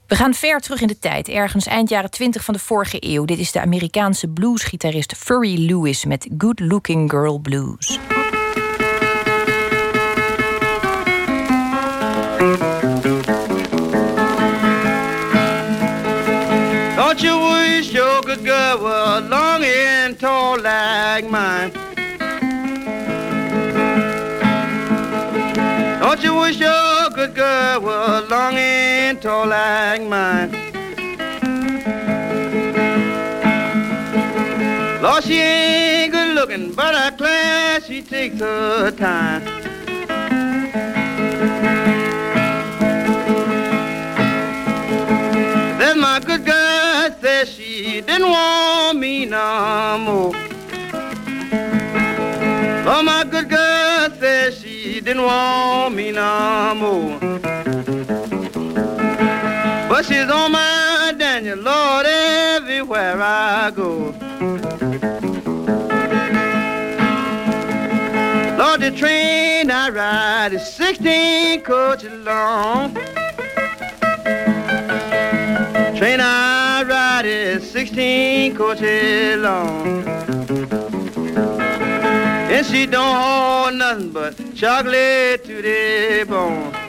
[0.07, 3.24] We gaan ver terug in de tijd, ergens eind jaren 20 van de vorige eeuw.
[3.24, 7.98] Dit is de Amerikaanse bluesgitarist Furry Lewis met Good Looking Girl Blues.
[16.96, 21.70] Don't you wish your good girl were long and tall like mine?
[26.00, 28.86] Don't you wish your good girl were long and
[29.26, 30.52] tall like mine?
[35.02, 39.42] Lord, she ain't good looking, but I class, she takes her time.
[45.80, 50.32] Then my good girl said she didn't want me no more.
[52.88, 57.55] Oh, my good girl said she didn't want me no more
[60.07, 64.14] she's on my Daniel, Lord, everywhere I go.
[68.57, 72.94] Lord, the train I ride is 16 coaches long.
[75.98, 80.07] Train I ride is 16 coaches long.
[82.48, 86.86] And she don't hold nothing but chocolate to the bone.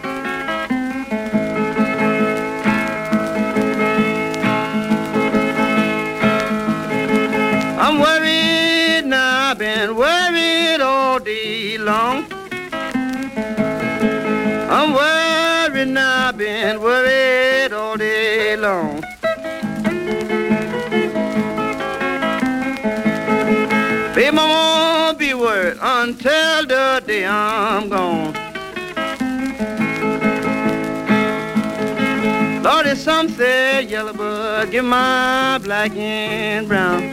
[24.39, 28.33] I won't be worried until the day I'm gone.
[32.61, 37.09] Lord, some say yellow, but give my black and brown.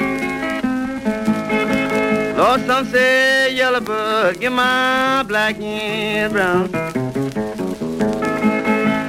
[2.37, 6.94] Lord, some say yellow bug, get my black and brown.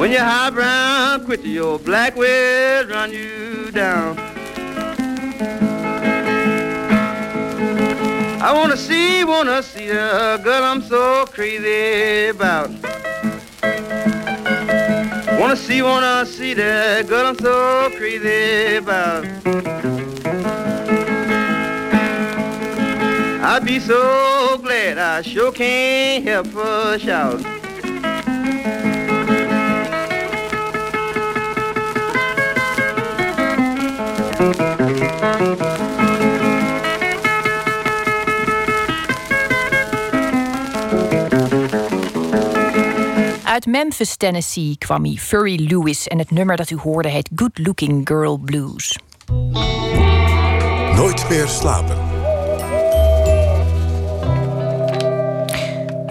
[0.05, 4.15] When you're high brown, quit your black will run you down.
[8.39, 12.69] I wanna see, wanna see the girl I'm so crazy about.
[15.39, 19.25] Wanna see, wanna see the girl I'm so crazy about.
[23.43, 27.64] I'd be so glad I sure can't help but shout.
[43.43, 46.07] Uit Memphis, Tennessee kwam hij, Furry Lewis.
[46.07, 48.99] En het nummer dat u hoorde heet Good Looking Girl Blues.
[50.95, 52.04] Nooit meer slapen.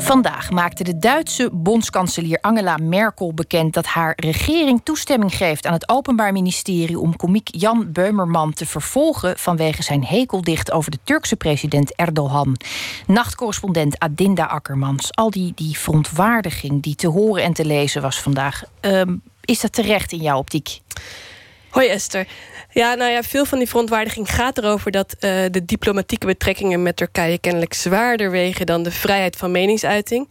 [0.04, 5.88] Vandaag maakte de Duitse bondskanselier Angela Merkel bekend dat haar regering toestemming geeft aan het
[5.88, 11.94] Openbaar Ministerie om komiek Jan Beumerman te vervolgen vanwege zijn hekeldicht over de Turkse president
[11.94, 12.56] Erdogan.
[13.06, 15.14] Nachtcorrespondent Adinda Akkermans.
[15.14, 18.62] Al die, die verontwaardiging die te horen en te lezen was vandaag.
[18.80, 20.80] Ehm, is dat terecht in jouw optiek?
[21.70, 22.26] Hoi Esther.
[22.74, 25.20] Ja, nou ja, veel van die verontwaardiging gaat erover dat uh,
[25.50, 30.30] de diplomatieke betrekkingen met Turkije kennelijk zwaarder wegen dan de vrijheid van meningsuiting.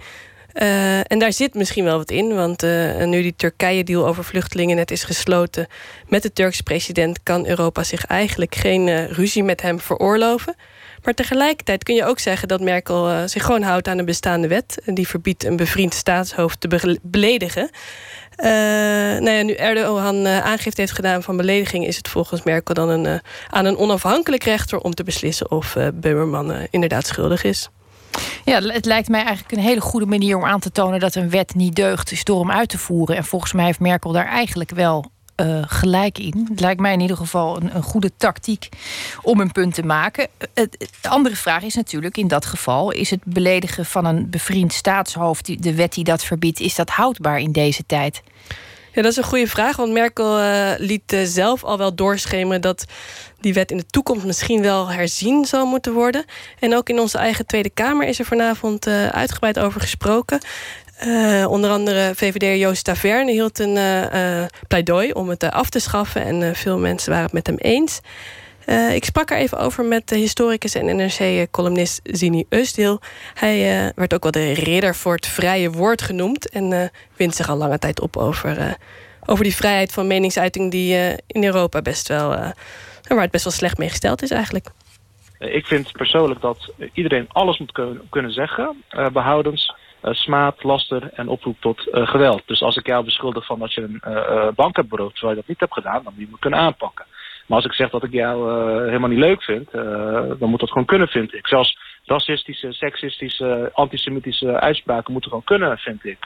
[0.54, 4.76] Uh, en daar zit misschien wel wat in, want uh, nu die Turkije-deal over vluchtelingen
[4.76, 5.68] net is gesloten
[6.08, 10.56] met de Turkse president, kan Europa zich eigenlijk geen ruzie met hem veroorloven.
[11.04, 14.82] Maar tegelijkertijd kun je ook zeggen dat Merkel zich gewoon houdt aan een bestaande wet.
[14.86, 17.70] Die verbiedt een bevriend staatshoofd te beledigen.
[18.38, 18.50] Uh,
[19.20, 21.88] nou ja, nu Erdogan uh, aangifte heeft gedaan van belediging...
[21.88, 23.16] is het volgens Merkel dan een, uh,
[23.50, 24.80] aan een onafhankelijk rechter...
[24.80, 27.70] om te beslissen of Beumerman inderdaad schuldig is.
[28.46, 31.00] Ja, het lijkt mij eigenlijk een hele goede manier om aan te tonen...
[31.00, 33.16] dat een wet niet deugt, is door hem uit te voeren.
[33.16, 36.48] En volgens mij heeft Merkel daar eigenlijk wel uh, gelijk in.
[36.50, 38.70] Het lijkt mij in ieder geval een, een goede tactiek
[39.22, 40.28] om een punt te maken.
[41.02, 42.92] De andere vraag is natuurlijk in dat geval...
[42.92, 45.64] is het beledigen van een bevriend staatshoofd...
[45.64, 48.22] de wet die dat verbiedt, is dat houdbaar in deze tijd?
[48.94, 49.76] Ja, dat is een goede vraag.
[49.76, 52.86] Want Merkel uh, liet uh, zelf al wel doorschemeren dat
[53.40, 56.26] die wet in de toekomst misschien wel herzien zal moeten worden.
[56.60, 60.40] En ook in onze eigen Tweede Kamer is er vanavond uitgebreid over gesproken.
[61.08, 65.80] Uh, onder andere VVD Joost Taverne hield een uh, uh, pleidooi om het af te
[65.80, 66.24] schaffen.
[66.24, 68.02] En veel mensen waren het met hem eens.
[68.94, 73.00] ik sprak er even over met de historicus en NRC-columnist Zini Eustdeel.
[73.34, 76.50] Hij werd ook wel de ridder voor het vrije woord genoemd.
[76.50, 78.78] En wint zich al lange tijd op over,
[79.26, 80.72] over die vrijheid van meningsuiting...
[80.72, 80.96] die
[81.28, 82.28] in Europa best wel,
[83.08, 84.68] waar het best wel slecht mee gesteld is eigenlijk.
[85.40, 89.74] Ik vind persoonlijk dat iedereen alles moet kunnen zeggen, behoudens
[90.12, 92.42] smaad, laster en oproep tot uh, geweld.
[92.46, 95.40] Dus als ik jou beschuldig van dat je een uh, bank hebt beroofd terwijl je
[95.40, 97.06] dat niet hebt gedaan, dan moet je me kunnen aanpakken.
[97.48, 99.72] Maar als ik zeg dat ik jou helemaal niet leuk vind,
[100.40, 101.48] dan moet dat gewoon kunnen, vind ik.
[101.48, 106.26] Zelfs racistische, seksistische, antisemitische uitspraken moeten gewoon kunnen, vind ik.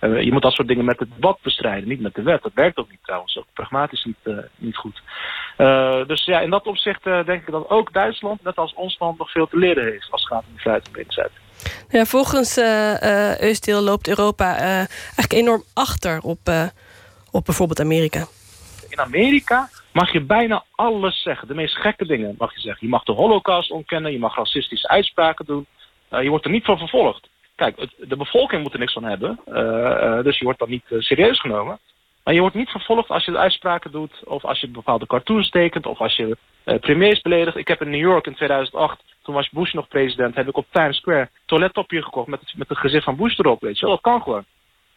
[0.00, 2.42] je moet dat soort dingen met het debat bestrijden, niet met de wet.
[2.42, 5.02] Dat werkt ook niet trouwens, ook pragmatisch niet, niet goed.
[6.06, 9.30] dus ja, in dat opzicht denk ik dat ook Duitsland, net als ons land, nog
[9.30, 11.43] veel te leren heeft als het gaat om de vrijheid van.
[11.88, 16.38] Volgens uh, Eusteel loopt Europa uh, eigenlijk enorm achter op,
[17.30, 18.26] op bijvoorbeeld Amerika.
[18.88, 21.48] In Amerika mag je bijna alles zeggen.
[21.48, 22.86] De meest gekke dingen mag je zeggen.
[22.86, 25.66] Je mag de holocaust ontkennen, je mag racistische uitspraken doen.
[26.08, 27.28] je wordt er niet van vervolgd.
[27.54, 29.38] Kijk, de bevolking moet er niks van hebben.
[30.24, 31.78] dus je wordt dan niet serieus genomen.
[32.24, 34.12] Maar je wordt niet vervolgd als je de uitspraken doet...
[34.24, 35.86] of als je bepaalde cartoons tekent...
[35.86, 36.36] of als je
[36.80, 37.56] premiers beledigt.
[37.56, 40.66] Ik heb in New York in 2008 toen was Bush nog president, heb ik op
[40.70, 43.94] Times Square toilettopje gekocht met het, met het gezicht van Bush erop, weet je wel.
[43.94, 44.44] Dat kan gewoon.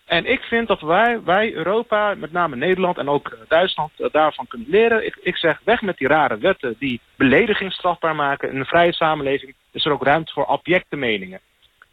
[0.06, 4.08] En ik vind dat wij, wij Europa, met name Nederland en ook eh, Duitsland, eh,
[4.12, 5.06] daarvan kunnen leren.
[5.06, 8.50] Ik, ik zeg weg met die rare wetten die belediging strafbaar maken.
[8.50, 11.40] In een vrije samenleving is er ook ruimte voor abjecte meningen.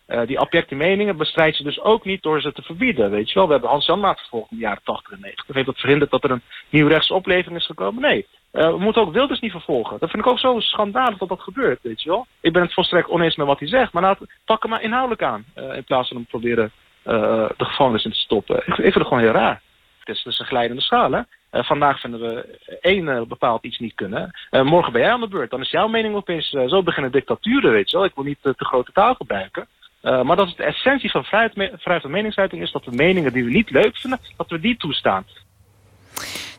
[0.06, 3.34] Eh, die abjecte meningen bestrijdt ze dus ook niet door ze te verbieden, weet je
[3.34, 3.46] wel.
[3.46, 5.54] We hebben Hans Janmaat vervolgd in de jaren 80 en 90.
[5.54, 8.02] Heeft dat verhinderd dat er een nieuw rechtsopleving is gekomen?
[8.02, 8.26] Nee.
[8.54, 9.98] Uh, we moeten ook Wilders niet vervolgen.
[9.98, 12.26] Dat vind ik ook zo schandalig dat dat gebeurt, weet je wel.
[12.40, 15.22] Ik ben het volstrekt oneens met wat hij zegt, maar laat, pak hem maar inhoudelijk
[15.22, 15.44] aan.
[15.56, 16.72] Uh, in plaats van hem proberen
[17.06, 17.12] uh,
[17.56, 18.56] de gevangenis in te stoppen.
[18.56, 19.62] Ik, vind het gewoon heel raar.
[19.98, 21.20] Het is dus een glijdende schaal, hè.
[21.64, 24.30] vandaag vinden we één bepaald iets niet kunnen.
[24.50, 25.50] morgen ben jij aan de beurt.
[25.50, 26.48] Dan is jouw mening opeens...
[26.48, 28.06] zo beginnen dictaturen, weet je wel.
[28.06, 29.68] Ik wil niet te grote taal gebruiken.
[30.00, 33.44] Maar dat is de essentie van vrijheid, vrijheid van meningsuiting is dat we meningen die
[33.44, 35.24] we niet leuk vinden, dat we die toestaan.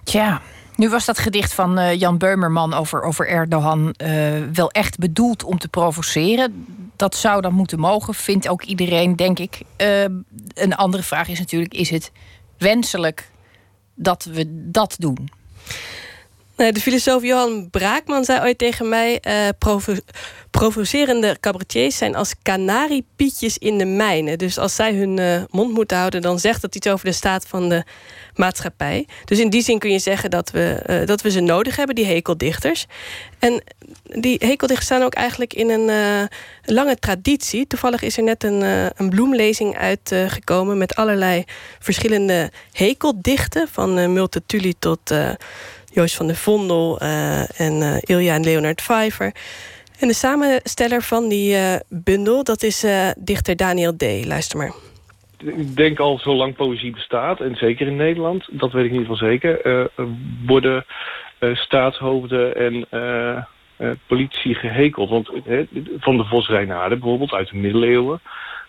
[0.04, 0.42] Tja,
[0.78, 5.44] nu was dat gedicht van uh, Jan Beumerman over, over Erdogan uh, wel echt bedoeld
[5.44, 6.66] om te provoceren.
[6.96, 9.60] Dat zou dan moeten mogen, vindt ook iedereen, denk ik.
[10.54, 12.12] een andere vraag is natuurlijk: is het
[12.58, 13.30] wenselijk
[13.96, 15.30] dat we dat doen?
[16.56, 19.94] De filosoof Johan Braakman zei ooit tegen mij: uh, provo
[20.52, 24.38] provocerende cabaretiers zijn als kanariepietjes in de mijnen.
[24.38, 27.48] Dus als zij hun uh, mond moeten houden, dan zegt dat iets over de staat
[27.48, 27.84] van de
[28.36, 29.08] maatschappij.
[29.26, 32.06] Dus in die zin kun je zeggen dat we, dat we ze nodig hebben, die
[32.06, 32.86] hekeldichters.
[33.40, 33.64] En
[34.04, 36.30] die hekeldichters staan ook eigenlijk in een
[36.64, 37.68] lange traditie.
[37.68, 38.62] Toevallig is er net een,
[38.96, 41.44] een bloemlezing uitgekomen met allerlei
[41.80, 45.14] verschillende hekeldichten, van Multatuli tot.
[45.96, 47.00] Joost van der Vondel
[47.58, 49.32] en Ilja en Leonard Pfeiffer.
[50.00, 54.26] En de samensteller van die uh, bundel, dat is uh, dichter Daniel D.
[54.26, 54.74] Luister maar.
[55.38, 59.16] Ik denk al zolang poëzie bestaat, en zeker in Nederland, dat weet ik niet van
[59.16, 60.06] zeker, uh,
[60.46, 60.86] worden
[61.40, 62.88] staatshoofden en
[64.08, 65.10] politie gehekeld.
[65.10, 65.30] Want
[66.00, 68.22] van de Vos bijvoorbeeld uit de middeleeuwen,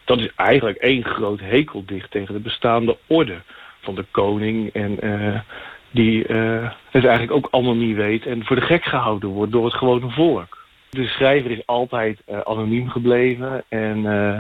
[0.05, 3.37] dat is eigenlijk één groot hekeldicht tegen de bestaande orde
[3.81, 4.99] van de koning en
[5.97, 6.25] die
[6.91, 10.11] het eigenlijk ook allemaal niet weet en voor de gek gehouden wordt door het gewone
[10.11, 10.57] volk
[10.97, 13.65] de schrijver is altijd uh, anoniem gebleven.
[13.69, 14.39] En uh,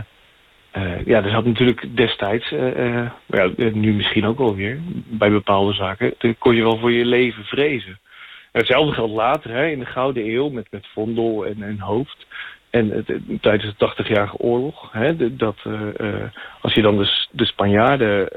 [0.76, 2.48] uh, ja, er zat natuurlijk destijds,
[3.26, 7.98] ja, nu misschien ook alweer, bij bepaalde zaken, kon je wel voor je leven vrezen.
[8.52, 12.26] En hetzelfde geldt later, hè, in de Gouden Eeuw, met, met Vondel en, en Hoofd.
[12.70, 15.56] En het, tijdens de 80-jarige oorlog, hè, dat,
[16.60, 18.28] als je dan de, de Spanjaarden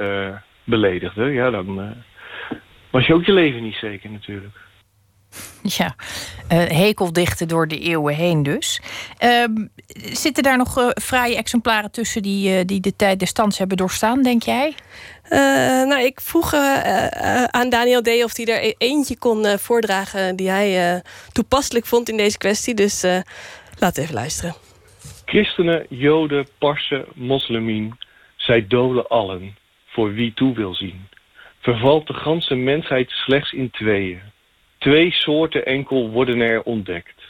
[0.63, 1.95] beledigde, ja, dan
[2.91, 4.55] was je ook je leven niet zeker natuurlijk.
[5.77, 5.95] Ja,
[6.51, 8.81] uh, hekeldichten door de eeuwen heen dus.
[9.23, 9.43] Uh,
[9.95, 13.77] zitten daar nog uh, fraaie exemplaren tussen die, uh, die de tijd des stands hebben
[13.77, 14.73] doorstaan, denk jij?
[15.85, 16.53] nou, ik vroeg
[17.51, 18.07] aan Daniel D.
[18.07, 21.01] of hij er e-, eentje kon voordragen die hij
[21.31, 22.73] toepasselijk vond in deze kwestie.
[22.73, 23.03] Dus
[23.79, 24.55] laten we even luisteren.
[25.25, 27.97] Christenen, Joden, Parsen, moslimien,
[28.35, 29.55] zij dolen allen,
[29.85, 31.08] voor wie toe wil zien.
[31.59, 34.21] Vervalt de ganse mensheid slechts in tweeën
[34.79, 37.21] Twee soorten enkel worden er ontdekt.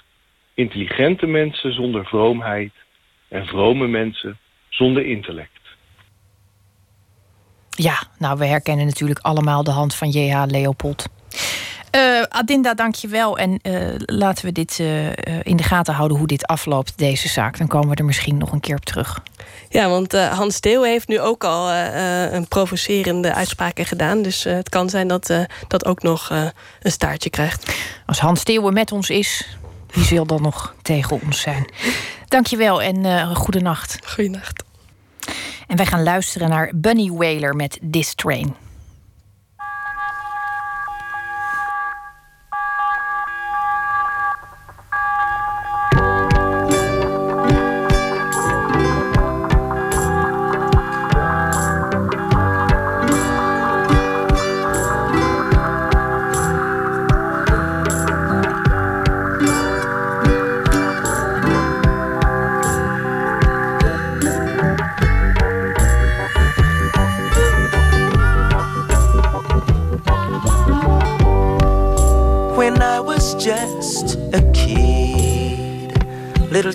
[0.53, 2.71] Intelligente mensen zonder vroomheid
[3.27, 4.37] en vrome mensen
[4.69, 5.59] zonder intellect.
[7.69, 10.43] Ja, nou, we herkennen natuurlijk allemaal de hand van J.H.
[10.45, 11.07] Leopold.
[11.95, 13.37] Uh, Adinda, dank je wel.
[13.37, 15.07] En uh, laten we dit uh,
[15.43, 17.57] in de gaten houden hoe dit afloopt, deze zaak.
[17.57, 19.21] Dan komen we er misschien nog een keer op terug.
[19.69, 24.21] Ja, want Hans Steeuw heeft nu ook al een provocerende uitspraken gedaan.
[24.21, 25.33] Dus het kan zijn dat
[25.67, 26.29] dat ook nog
[26.81, 27.73] een staartje krijgt.
[28.05, 29.57] Als Hans Steeuwen met ons is,
[29.91, 31.69] wie zal dan nog tegen ons zijn?
[32.27, 33.99] Dank je wel en uh, goede nacht.
[34.05, 34.63] Goedenacht.
[35.67, 38.55] En wij gaan luisteren naar Bunny Wailer met This Train.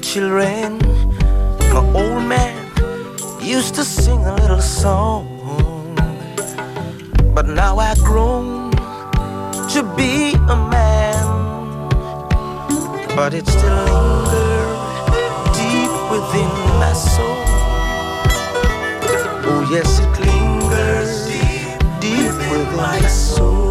[0.04, 0.78] Children.
[1.72, 2.54] My old man
[3.40, 5.26] used to sing a little song.
[7.34, 8.70] But now I've grown
[9.72, 11.24] to be a man.
[13.16, 14.76] But it still lingers
[15.56, 16.52] deep within
[16.82, 17.42] my soul.
[19.46, 21.12] Oh, yes, it lingers
[22.00, 23.64] deep, within my soul.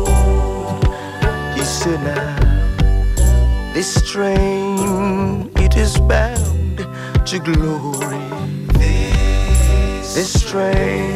[1.64, 6.78] Said, now, this train it is bound
[7.26, 8.30] to glory.
[10.14, 11.16] This train.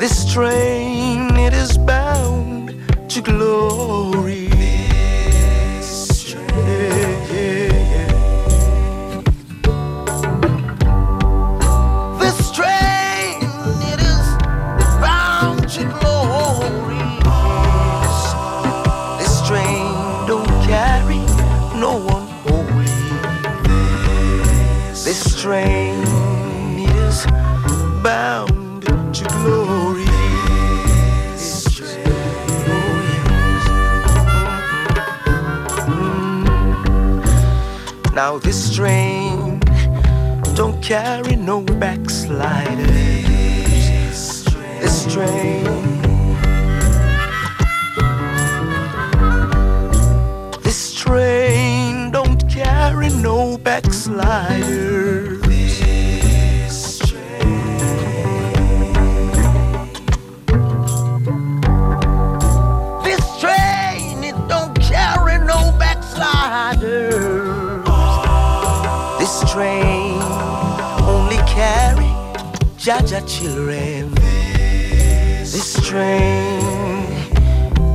[0.00, 2.74] This train, it is bound
[3.10, 4.43] to glory.
[38.34, 39.60] Now this train
[40.56, 42.84] don't carry no backsliders.
[44.80, 45.62] This train.
[50.64, 54.93] This train don't carry no backsliders.
[73.04, 74.14] Jaja children.
[75.44, 77.04] This train,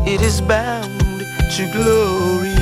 [0.06, 1.02] it is bound
[1.56, 2.54] to glory.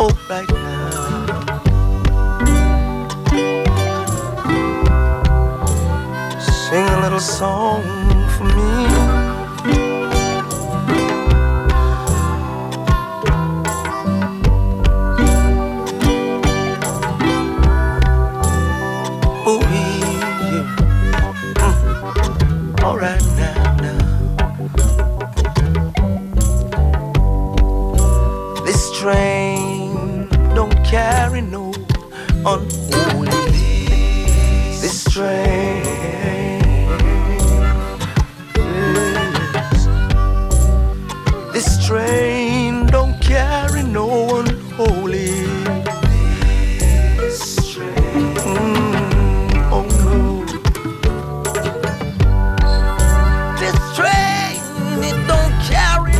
[0.00, 0.90] Oh, right now.
[6.40, 7.95] Sing a little song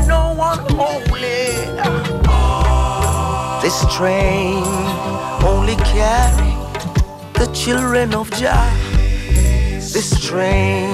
[0.07, 1.55] no one holy.
[1.79, 3.61] Ah.
[3.63, 4.63] This train
[5.45, 6.55] only carry
[7.35, 8.71] the children of Jah.
[9.93, 10.91] This train,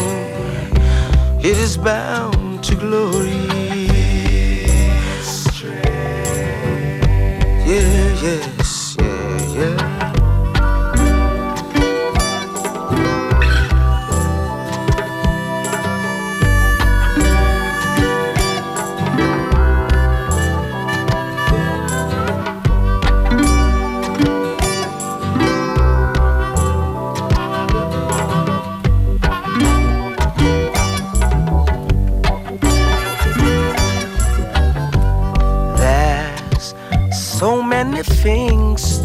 [1.41, 3.33] it is bound to glory.
[7.65, 9.92] Yeah, yes, yeah, yeah.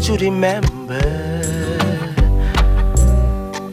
[0.08, 1.04] To remember,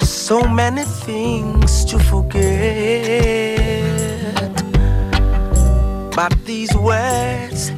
[0.01, 3.55] so many things to forget.
[6.13, 7.71] But these words,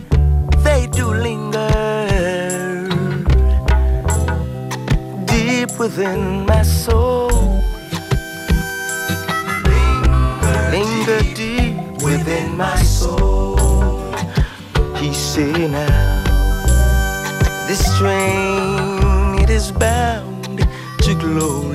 [0.63, 1.69] they do linger
[5.25, 7.29] deep within my soul.
[10.71, 14.15] Linger deep within my soul.
[14.95, 15.67] He say
[18.01, 20.67] now, this train it is bound
[20.99, 21.66] to glory.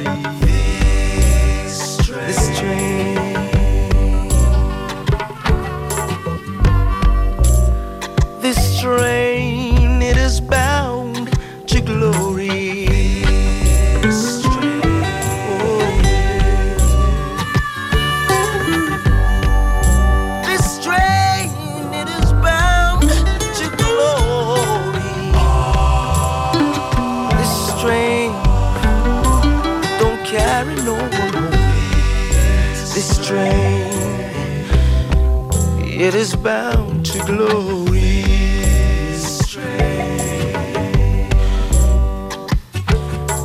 [36.42, 38.24] Bound to glory.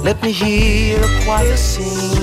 [0.03, 2.16] Let me hear a choir sing.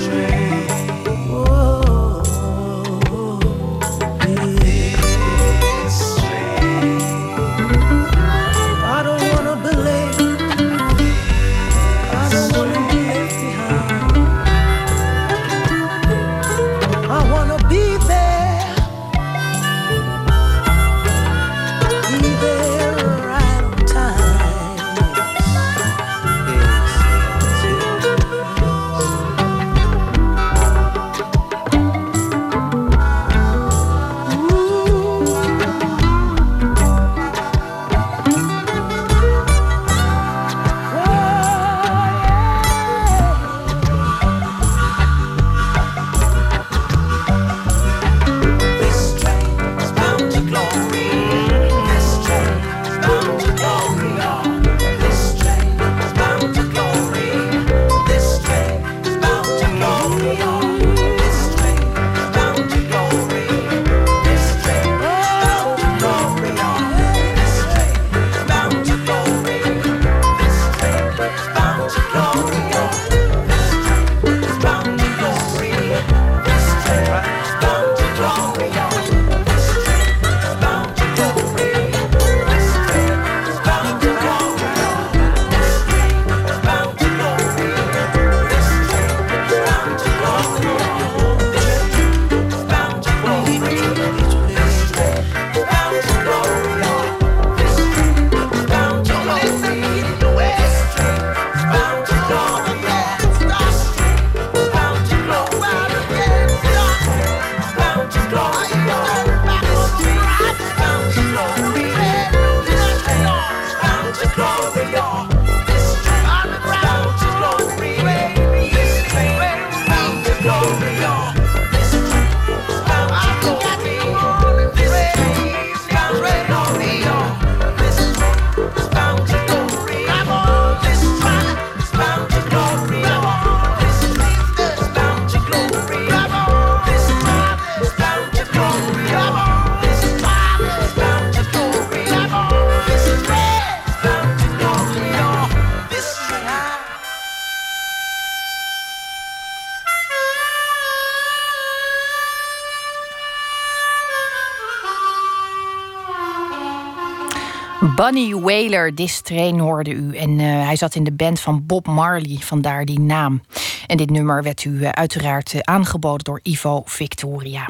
[158.05, 160.17] Bunny Whaler, This Train hoorde u.
[160.17, 163.41] En uh, hij zat in de band van Bob Marley, vandaar die naam.
[163.87, 167.67] En dit nummer werd u uh, uiteraard uh, aangeboden door Ivo Victoria.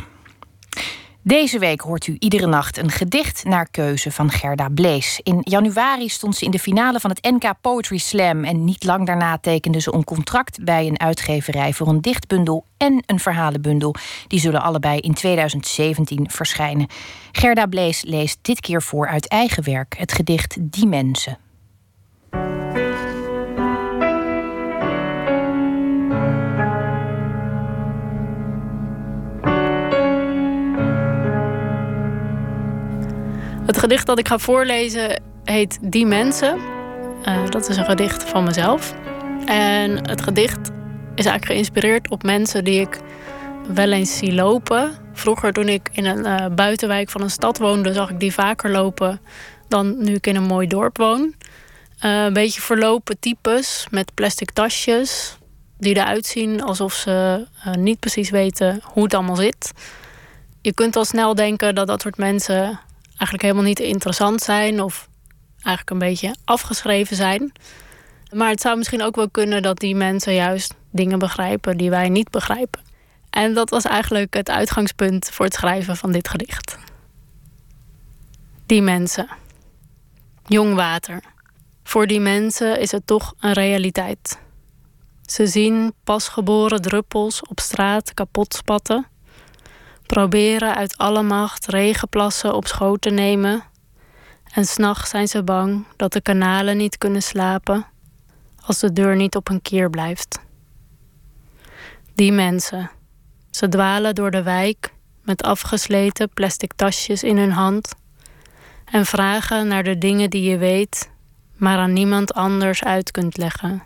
[1.27, 5.19] Deze week hoort u iedere nacht een gedicht naar keuze van Gerda Blees.
[5.23, 8.43] In januari stond ze in de finale van het NK Poetry Slam.
[8.43, 13.03] En niet lang daarna tekende ze een contract bij een uitgeverij voor een dichtbundel en
[13.05, 13.95] een verhalenbundel.
[14.27, 16.87] Die zullen allebei in 2017 verschijnen.
[17.31, 21.44] Gerda Blees leest dit keer voor uit eigen werk het gedicht Die Mensen.
[33.65, 36.57] Het gedicht dat ik ga voorlezen heet Die Mensen.
[37.25, 38.93] Uh, dat is een gedicht van mezelf.
[39.45, 40.69] En het gedicht
[41.15, 42.99] is eigenlijk geïnspireerd op mensen die ik
[43.73, 44.91] wel eens zie lopen.
[45.13, 48.71] Vroeger, toen ik in een uh, buitenwijk van een stad woonde, zag ik die vaker
[48.71, 49.19] lopen
[49.67, 51.21] dan nu ik in een mooi dorp woon.
[51.21, 55.37] Uh, een beetje verlopen types met plastic tasjes,
[55.77, 57.45] die eruit zien alsof ze
[57.77, 59.71] niet precies weten hoe het allemaal zit.
[60.61, 62.79] Je kunt al snel denken dat dat soort mensen
[63.25, 65.09] eigenlijk helemaal niet interessant zijn of
[65.53, 67.51] eigenlijk een beetje afgeschreven zijn.
[68.33, 72.09] Maar het zou misschien ook wel kunnen dat die mensen juist dingen begrijpen die wij
[72.09, 72.81] niet begrijpen.
[73.29, 76.77] En dat was eigenlijk het uitgangspunt voor het schrijven van dit gedicht.
[78.65, 79.27] Die mensen.
[80.45, 81.23] Jong water.
[81.83, 84.39] Voor die mensen is het toch een realiteit.
[85.25, 89.07] Ze zien pasgeboren druppels op straat kapot spatten
[90.05, 93.63] proberen uit alle macht regenplassen op schoot te nemen.
[94.53, 97.85] En s'nachts zijn ze bang dat de kanalen niet kunnen slapen
[98.61, 100.39] als de deur niet op een kier blijft.
[102.15, 102.91] Die mensen,
[103.51, 107.95] ze dwalen door de wijk met afgesleten plastic tasjes in hun hand
[108.85, 111.09] en vragen naar de dingen die je weet,
[111.55, 113.83] maar aan niemand anders uit kunt leggen.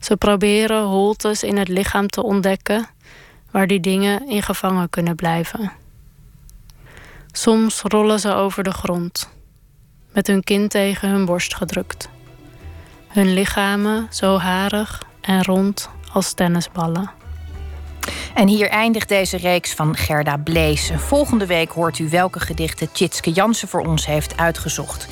[0.00, 2.88] Ze proberen holtes in het lichaam te ontdekken
[3.52, 5.72] waar die dingen in gevangen kunnen blijven.
[7.32, 9.28] Soms rollen ze over de grond,
[10.12, 12.08] met hun kin tegen hun borst gedrukt.
[13.08, 17.10] Hun lichamen zo harig en rond als tennisballen.
[18.34, 20.92] En hier eindigt deze reeks van Gerda Blees.
[20.96, 25.08] Volgende week hoort u welke gedichten Tjitske Jansen voor ons heeft uitgezocht.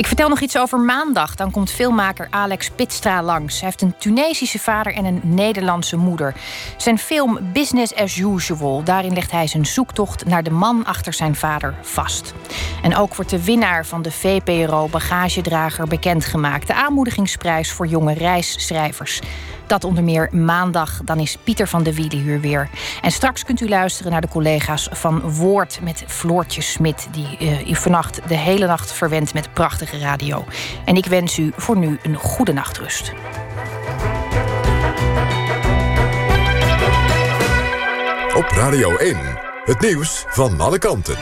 [0.00, 1.34] Ik vertel nog iets over maandag.
[1.34, 3.60] Dan komt filmmaker Alex Pitstra langs.
[3.60, 6.34] Hij heeft een Tunesische vader en een Nederlandse moeder.
[6.76, 8.82] Zijn film Business as Usual.
[8.84, 12.34] Daarin legt hij zijn zoektocht naar de man achter zijn vader vast.
[12.82, 16.66] En ook wordt de winnaar van de VPRO Bagagedrager bekendgemaakt.
[16.66, 19.20] De aanmoedigingsprijs voor jonge reisschrijvers.
[19.70, 21.00] Dat onder meer maandag.
[21.04, 22.68] Dan is Pieter van de Wielen hier weer.
[23.02, 27.08] En straks kunt u luisteren naar de collega's van Woord met Floortje Smit.
[27.12, 30.44] Die uh, u vannacht de hele nacht verwendt met prachtige radio.
[30.84, 33.12] En ik wens u voor nu een goede nachtrust.
[38.34, 39.16] Op Radio 1,
[39.64, 41.16] het nieuws van alle kanten.